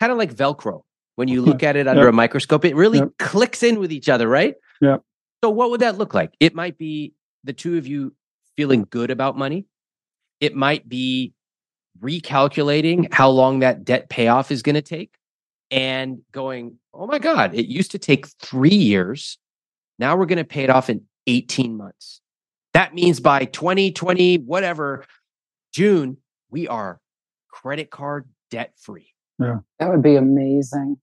[0.00, 0.82] kind of like Velcro.
[1.16, 2.08] When you look at it under Yep.
[2.10, 3.12] a microscope, it really Yep.
[3.18, 4.54] clicks in with each other, right?
[4.80, 5.02] Yep.
[5.42, 6.34] So, what would that look like?
[6.40, 7.14] It might be
[7.44, 8.14] the two of you
[8.56, 9.66] feeling good about money.
[10.40, 11.32] It might be
[12.00, 15.16] recalculating how long that debt payoff is going to take
[15.70, 19.38] and going, oh my God, it used to take three years.
[19.98, 22.20] Now we're going to pay it off in 18 months.
[22.74, 25.04] That means by 2020, whatever,
[25.72, 26.18] June,
[26.50, 27.00] we are
[27.50, 29.14] credit card debt free.
[29.38, 29.60] Yeah.
[29.78, 30.98] That would be amazing.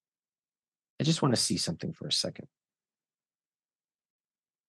[1.00, 2.48] I just want to see something for a second.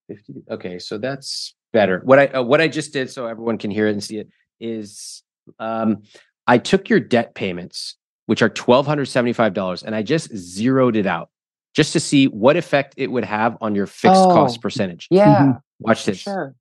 [0.09, 0.34] 50.
[0.51, 2.01] Okay, so that's better.
[2.05, 4.28] What I uh, what I just did so everyone can hear it and see it
[4.60, 5.22] is
[5.59, 6.02] um
[6.46, 7.96] I took your debt payments
[8.26, 11.28] which are $1275 and I just zeroed it out
[11.74, 14.62] just to see what effect it would have on your fixed cost Oh.
[14.62, 15.09] percentage.
[15.10, 16.18] Yeah, Watch this.
[16.20, 16.55] sure.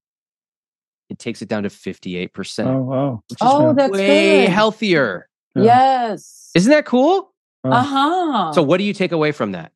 [1.09, 2.65] It takes it down to 58%.
[2.65, 3.23] Oh wow.
[3.41, 4.49] Oh, that's way good.
[4.49, 5.29] healthier.
[5.55, 5.63] Yeah.
[5.63, 6.49] Yes.
[6.55, 7.32] Isn't that cool?
[7.63, 7.71] Oh.
[7.71, 8.53] Uh huh.
[8.53, 9.71] So what do you take away from that?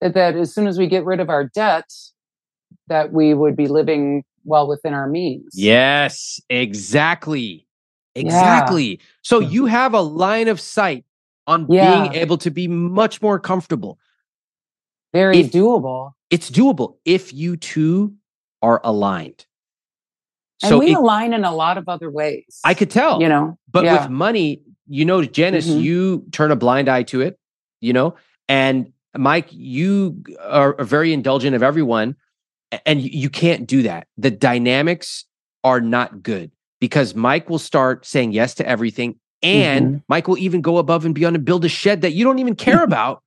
[0.00, 1.90] that, that as soon as we get rid of our debt,
[2.88, 5.50] that we would be living well within our means.
[5.54, 7.66] Yes, exactly.
[8.14, 8.22] Yeah.
[8.22, 9.00] Exactly.
[9.22, 11.04] So you have a line of sight
[11.46, 12.00] on Yeah.
[12.08, 13.98] being able to be much more comfortable.
[15.12, 16.12] Very If- doable.
[16.30, 18.14] It's doable if you two
[18.62, 19.46] are aligned.
[20.62, 22.60] And So we it- align in a lot of other ways.
[22.64, 23.20] I could tell.
[23.20, 24.02] you know, But yeah.
[24.02, 25.82] with money, you know, Janis, Mhm.
[25.82, 27.38] you turn a blind eye to it,
[27.80, 28.14] you know,
[28.48, 32.16] and Mike, you are, very indulgent of everyone,
[32.84, 34.08] and you, you can't do that.
[34.18, 35.24] The dynamics
[35.62, 36.50] are not good
[36.80, 39.96] because Mike will start saying yes to everything, and Mm-hmm.
[40.08, 42.56] Mike will even go above and beyond and build a shed that you don't even
[42.56, 43.22] care about,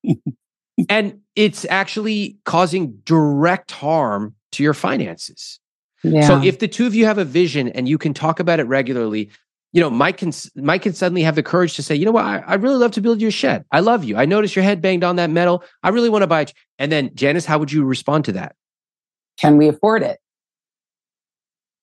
[0.90, 5.60] and it's actually causing direct harm to your finances.
[6.04, 6.28] yeah.
[6.28, 8.64] So if the two of you have a vision and you can talk about it
[8.64, 9.30] regularly,
[9.78, 12.26] you know, Mike can Mike can suddenly have the courage to say, you know what,
[12.26, 13.64] I, I really love to build you a shed.
[13.72, 14.18] I love you.
[14.18, 15.64] I noticed your head banged on that metal.
[15.84, 16.54] I really want to buy it.
[16.80, 18.56] And then Janis, how would you respond to that?
[19.40, 20.20] can we afford it?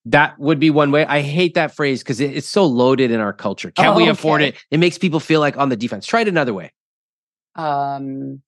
[0.06, 1.06] That would be one way.
[1.06, 3.70] I hate that phrase because it, it's so loaded in our culture.
[3.70, 4.48] Can Oh, we afford okay.
[4.48, 4.56] it?
[4.72, 6.04] It makes people feel like on the defense.
[6.04, 6.72] Try it another way.
[7.54, 8.42] Um,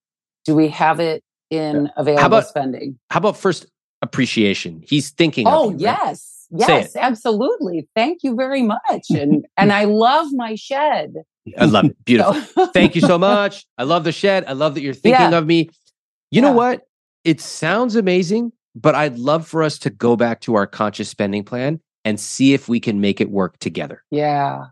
[0.44, 2.98] do we have it in available how about- spending?
[3.12, 3.66] How about first
[4.02, 4.82] appreciation?
[4.84, 5.46] He's thinking.
[5.46, 7.88] Oh you, yes, Say yes, absolutely.
[7.94, 11.14] Thank you very much, and and I love my shed.
[11.58, 11.96] I love it.
[12.04, 12.66] Beautiful.
[12.68, 13.64] Thank you so much.
[13.78, 14.44] I love the shed.
[14.48, 15.38] I love that you're thinking Yeah.
[15.38, 15.70] of me.
[16.30, 16.82] You know what?
[17.24, 21.44] It sounds amazing, but I'd love for us to go back to our conscious spending
[21.44, 24.02] plan and see if we can make it work together.
[24.10, 24.66] yeah,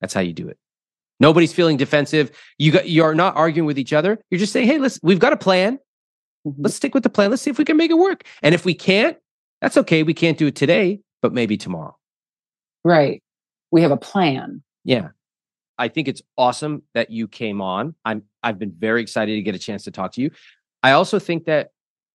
[0.00, 0.58] That's how you do it.
[1.18, 2.30] Nobody's feeling defensive.
[2.58, 4.18] You got you are not arguing with each other.
[4.30, 5.78] You're just saying, "Hey, let's we've got a plan.
[6.46, 6.54] Mhm.
[6.58, 7.28] Let's stick with the plan.
[7.30, 9.18] Let's see if we can make it work." And if we can't,
[9.60, 10.02] that's okay.
[10.02, 11.96] We can't do it today, but maybe tomorrow.
[12.84, 13.22] right.
[13.72, 14.62] We have a plan.
[14.84, 15.10] Yeah.
[15.78, 17.94] I think it's awesome that you came on.
[18.04, 20.30] I'm I've been very excited to get a chance to talk to you.
[20.82, 21.70] I also think that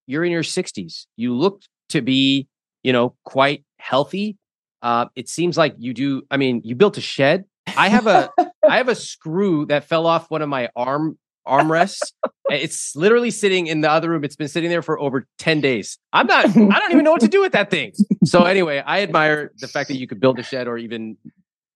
[0.06, 1.06] you're in your 60s.
[1.16, 2.48] You look to be,
[2.84, 4.38] you know, quite healthy.
[4.82, 6.24] Uh, it seems like you do.
[6.30, 7.46] I mean, you built a shed.
[7.78, 8.30] I have a
[8.70, 11.18] I have a screw that fell off one of my arm
[11.48, 12.12] armrests.
[12.50, 14.24] it's literally sitting in the other room.
[14.24, 15.98] It's been sitting there for over 10 days.
[16.14, 17.94] I'm not, I don't even know what to do with that thing.
[18.24, 21.18] So anyway, I admire the fact that you could build a shed or even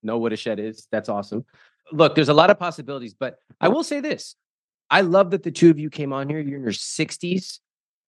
[0.03, 0.87] know what a shed is.
[0.91, 1.45] That's awesome.
[1.91, 4.35] Look, there's a lot of possibilities, but I will say this.
[4.89, 6.39] I love that the two of you came on here.
[6.39, 7.59] You're in your 60s.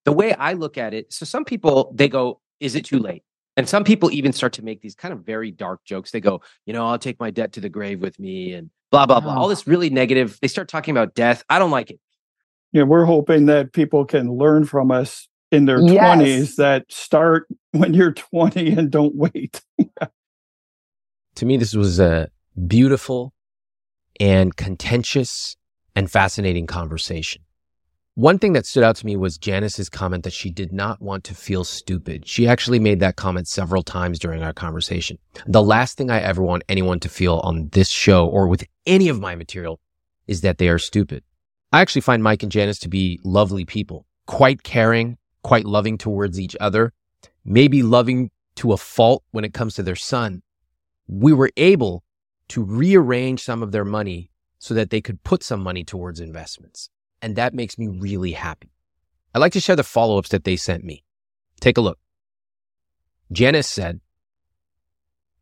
[0.05, 3.23] The way I look at it, so some people they go, is it too late?
[3.57, 6.11] And some people even start to make these kind of very dark jokes.
[6.11, 9.05] They go, you know, I'll take my debt to the grave with me and blah,
[9.05, 9.35] blah, blah.
[9.35, 9.49] All Oh.
[9.49, 10.37] this really negative.
[10.41, 11.43] They start talking about death.
[11.49, 11.99] I don't like it.
[12.73, 15.95] Yeah, we're hoping that people can learn from us in their Yes.
[15.97, 19.61] 20s that start when you're 20 and don't wait.
[21.35, 22.29] To me, this was a
[22.67, 23.33] beautiful
[24.19, 25.55] and contentious
[25.95, 27.41] and fascinating conversation.
[28.15, 31.23] One thing that stood out to me was Janis's comment that she did not want
[31.23, 32.27] to feel stupid.
[32.27, 35.17] She actually made that comment several times during our conversation.
[35.47, 39.07] The last thing I ever want anyone to feel on this show or with any
[39.07, 39.79] of my material
[40.27, 41.23] is that they are stupid.
[41.71, 46.37] I actually find Mike and Janis to be lovely people, quite caring, quite loving towards
[46.37, 46.91] each other,
[47.45, 50.41] maybe loving to a fault when it comes to their son.
[51.07, 52.03] We were able
[52.49, 56.89] to rearrange some of their money so that they could put some money towards investments.
[57.21, 58.71] And that makes me really happy.
[59.33, 61.03] I'd like to share the follow ups that they sent me.
[61.59, 61.99] Take a look.
[63.31, 64.01] Janis said,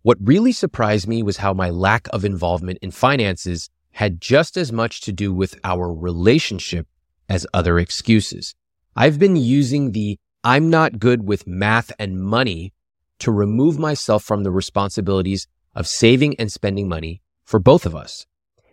[0.04, 4.72] What really surprised me was how my lack of involvement in finances had just as
[4.72, 6.88] much to do with our relationship
[7.28, 8.54] as other excuses.
[8.96, 12.74] I've been using the I'm not good with math and money
[13.20, 18.26] to remove myself from the responsibilities of saving and spending money for both of us.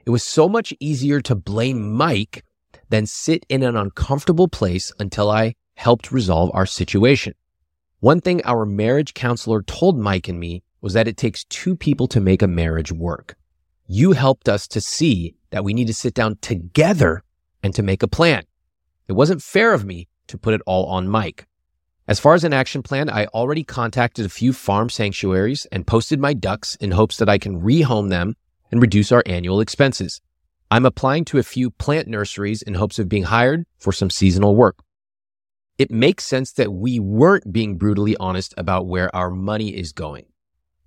[0.04, 2.44] It was so much easier to blame Mike
[2.88, 7.34] than sit in an uncomfortable place until I helped resolve our situation.
[8.00, 12.06] One thing our marriage counselor told Mike and me was that it takes two people
[12.08, 13.36] to make a marriage work.
[13.86, 17.22] You helped us to see that we need to sit down together
[17.62, 18.44] and to make a plan.
[19.08, 21.46] It wasn't fair of me to put it all on Mike.
[22.08, 26.20] As far as an action plan, I already contacted a few farm sanctuaries and posted
[26.20, 28.36] my ducks in hopes that I can rehome them
[28.70, 30.20] and reduce our annual expenses.
[30.68, 34.56] I'm applying to a few plant nurseries in hopes of being hired for some seasonal
[34.56, 34.78] work.
[35.78, 40.26] It makes sense that we weren't being brutally honest about where our money is going.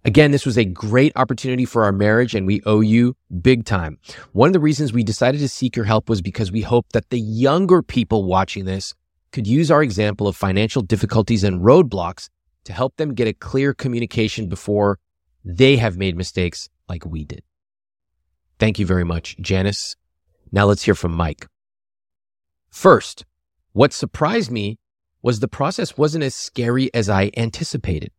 [0.04, 4.00] Again, this was a great opportunity for our marriage and we owe you big time.
[4.34, 7.10] One of the reasons we decided to seek your help was because we hoped that
[7.10, 8.94] the younger people watching this
[9.32, 12.30] could use our example of financial difficulties and roadblocks
[12.66, 15.00] to help them get a clear communication before
[15.46, 17.44] they have made mistakes like we did.
[18.60, 19.96] Thank you very much, Janis.
[20.52, 21.48] Now let's hear from Mike.
[22.70, 23.26] First,
[23.72, 24.78] what surprised me
[25.22, 28.12] was the process wasn't as scary as I anticipated.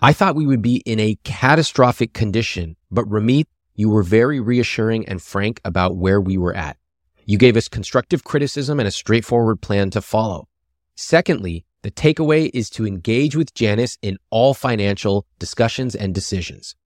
[0.00, 5.08] I thought we would be in a catastrophic condition, but Ramit, you were very reassuring
[5.08, 6.76] and frank about where we were at.
[7.24, 10.48] You gave us constructive criticism and a straightforward plan to follow.
[10.96, 16.76] Secondly, the takeaway is to engage with Janis in all financial discussions and decisions.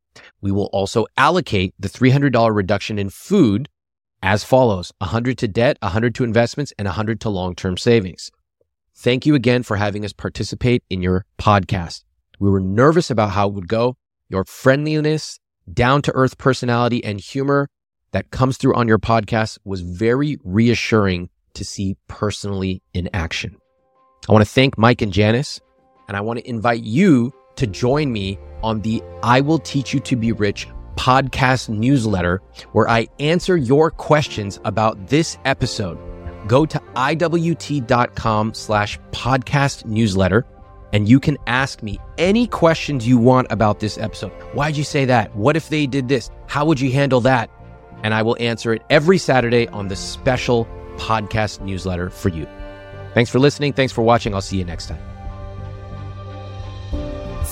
[0.41, 3.69] We will also allocate the $300 reduction in food
[4.23, 8.31] as follows 100 to debt, 100 to investments, and 100 to long term savings.
[8.97, 12.05] Thank you again for having us participate in your podcast.
[12.39, 13.97] We were nervous about how it would go.
[14.29, 15.41] Your friendliness,
[15.73, 17.69] down to earth personality, and humor
[18.13, 23.57] that comes through on your podcast was very reassuring to see personally in action.
[24.29, 25.61] I want to thank Mike and Janis,
[26.09, 30.01] and I want to invite you to join me on the I Will Teach You
[30.01, 32.41] to Be Rich podcast newsletter,
[32.73, 35.99] where I answer your questions about this episode.
[36.49, 40.47] Go to iwt.com slash podcast newsletter,
[40.93, 44.33] and you can ask me any questions you want about this episode.
[44.55, 45.35] Why'd you say that?
[45.37, 46.31] What if they did this?
[46.47, 47.51] How would you handle that?
[48.03, 50.67] And I will answer it every Saturday on the special
[50.97, 52.47] podcast newsletter for you.
[53.15, 53.73] Thanks for listening.
[53.73, 54.35] Thanks for watching.
[54.35, 55.14] I'll see you next time.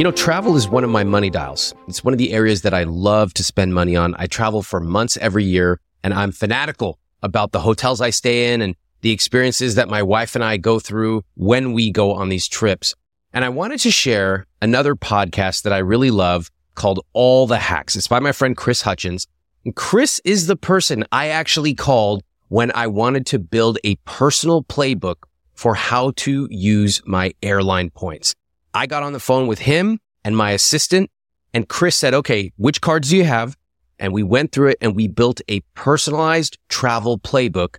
[0.00, 1.74] You know, travel is one of my money dials.
[1.86, 4.14] It's one of the areas that I love to spend money on.
[4.18, 8.62] I travel for months every year and I'm fanatical about the hotels I stay in
[8.62, 12.48] and the experiences that my wife and I go through when we go on these
[12.48, 12.94] trips.
[13.34, 17.94] And I wanted to share another podcast that I really love called All the Hacks.
[17.94, 19.26] It's by my friend Chris Hutchins.
[19.66, 24.64] And Chris is the person I actually called when I wanted to build a personal
[24.64, 25.16] playbook
[25.52, 28.34] for how to use my airline points.
[28.74, 31.10] I got on the phone with him and my assistant
[31.52, 33.56] and Chris said, okay, which cards do you have?
[33.98, 37.76] And we went through it and we built a personalized travel playbook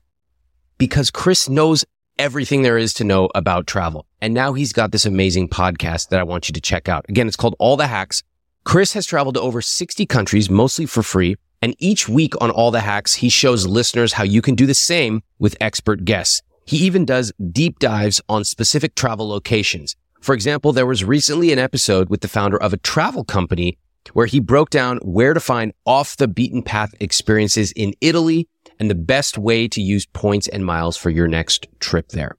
[0.77, 1.85] because Chris knows
[2.19, 4.05] everything there is to know about travel.
[4.21, 7.05] And now he's got this amazing podcast that I want you to check out.
[7.09, 8.21] Again, it's called All the Hacks.
[8.63, 11.37] Chris has traveled to over 60 countries, mostly for free.
[11.63, 14.73] And each week on All the Hacks, he shows listeners how you can do the
[14.73, 16.41] same with expert guests.
[16.65, 19.95] He even does deep dives on specific travel locations.
[20.21, 23.79] For example, there was recently an episode with the founder of a travel company
[24.13, 28.47] where he broke down where to find off the beaten path experiences in Italy
[28.79, 32.37] and the best way to use points and miles for your next trip there.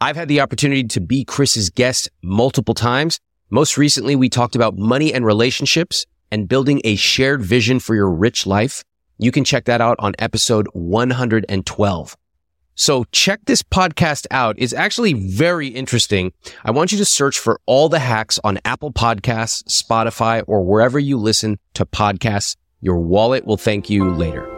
[0.00, 3.20] I've had the opportunity to be Chris's guest multiple times.
[3.48, 8.10] Most recently, we talked about money and relationships and building a shared vision for your
[8.10, 8.82] rich life.
[9.18, 12.16] You can check that out on episode 112.
[12.74, 14.56] So check this podcast out.
[14.58, 16.32] It's actually very interesting.
[16.64, 20.98] I want you to search for all the hacks on Apple Podcasts, Spotify, or wherever
[20.98, 22.56] you listen to podcasts.
[22.80, 24.48] Your wallet will thank you later.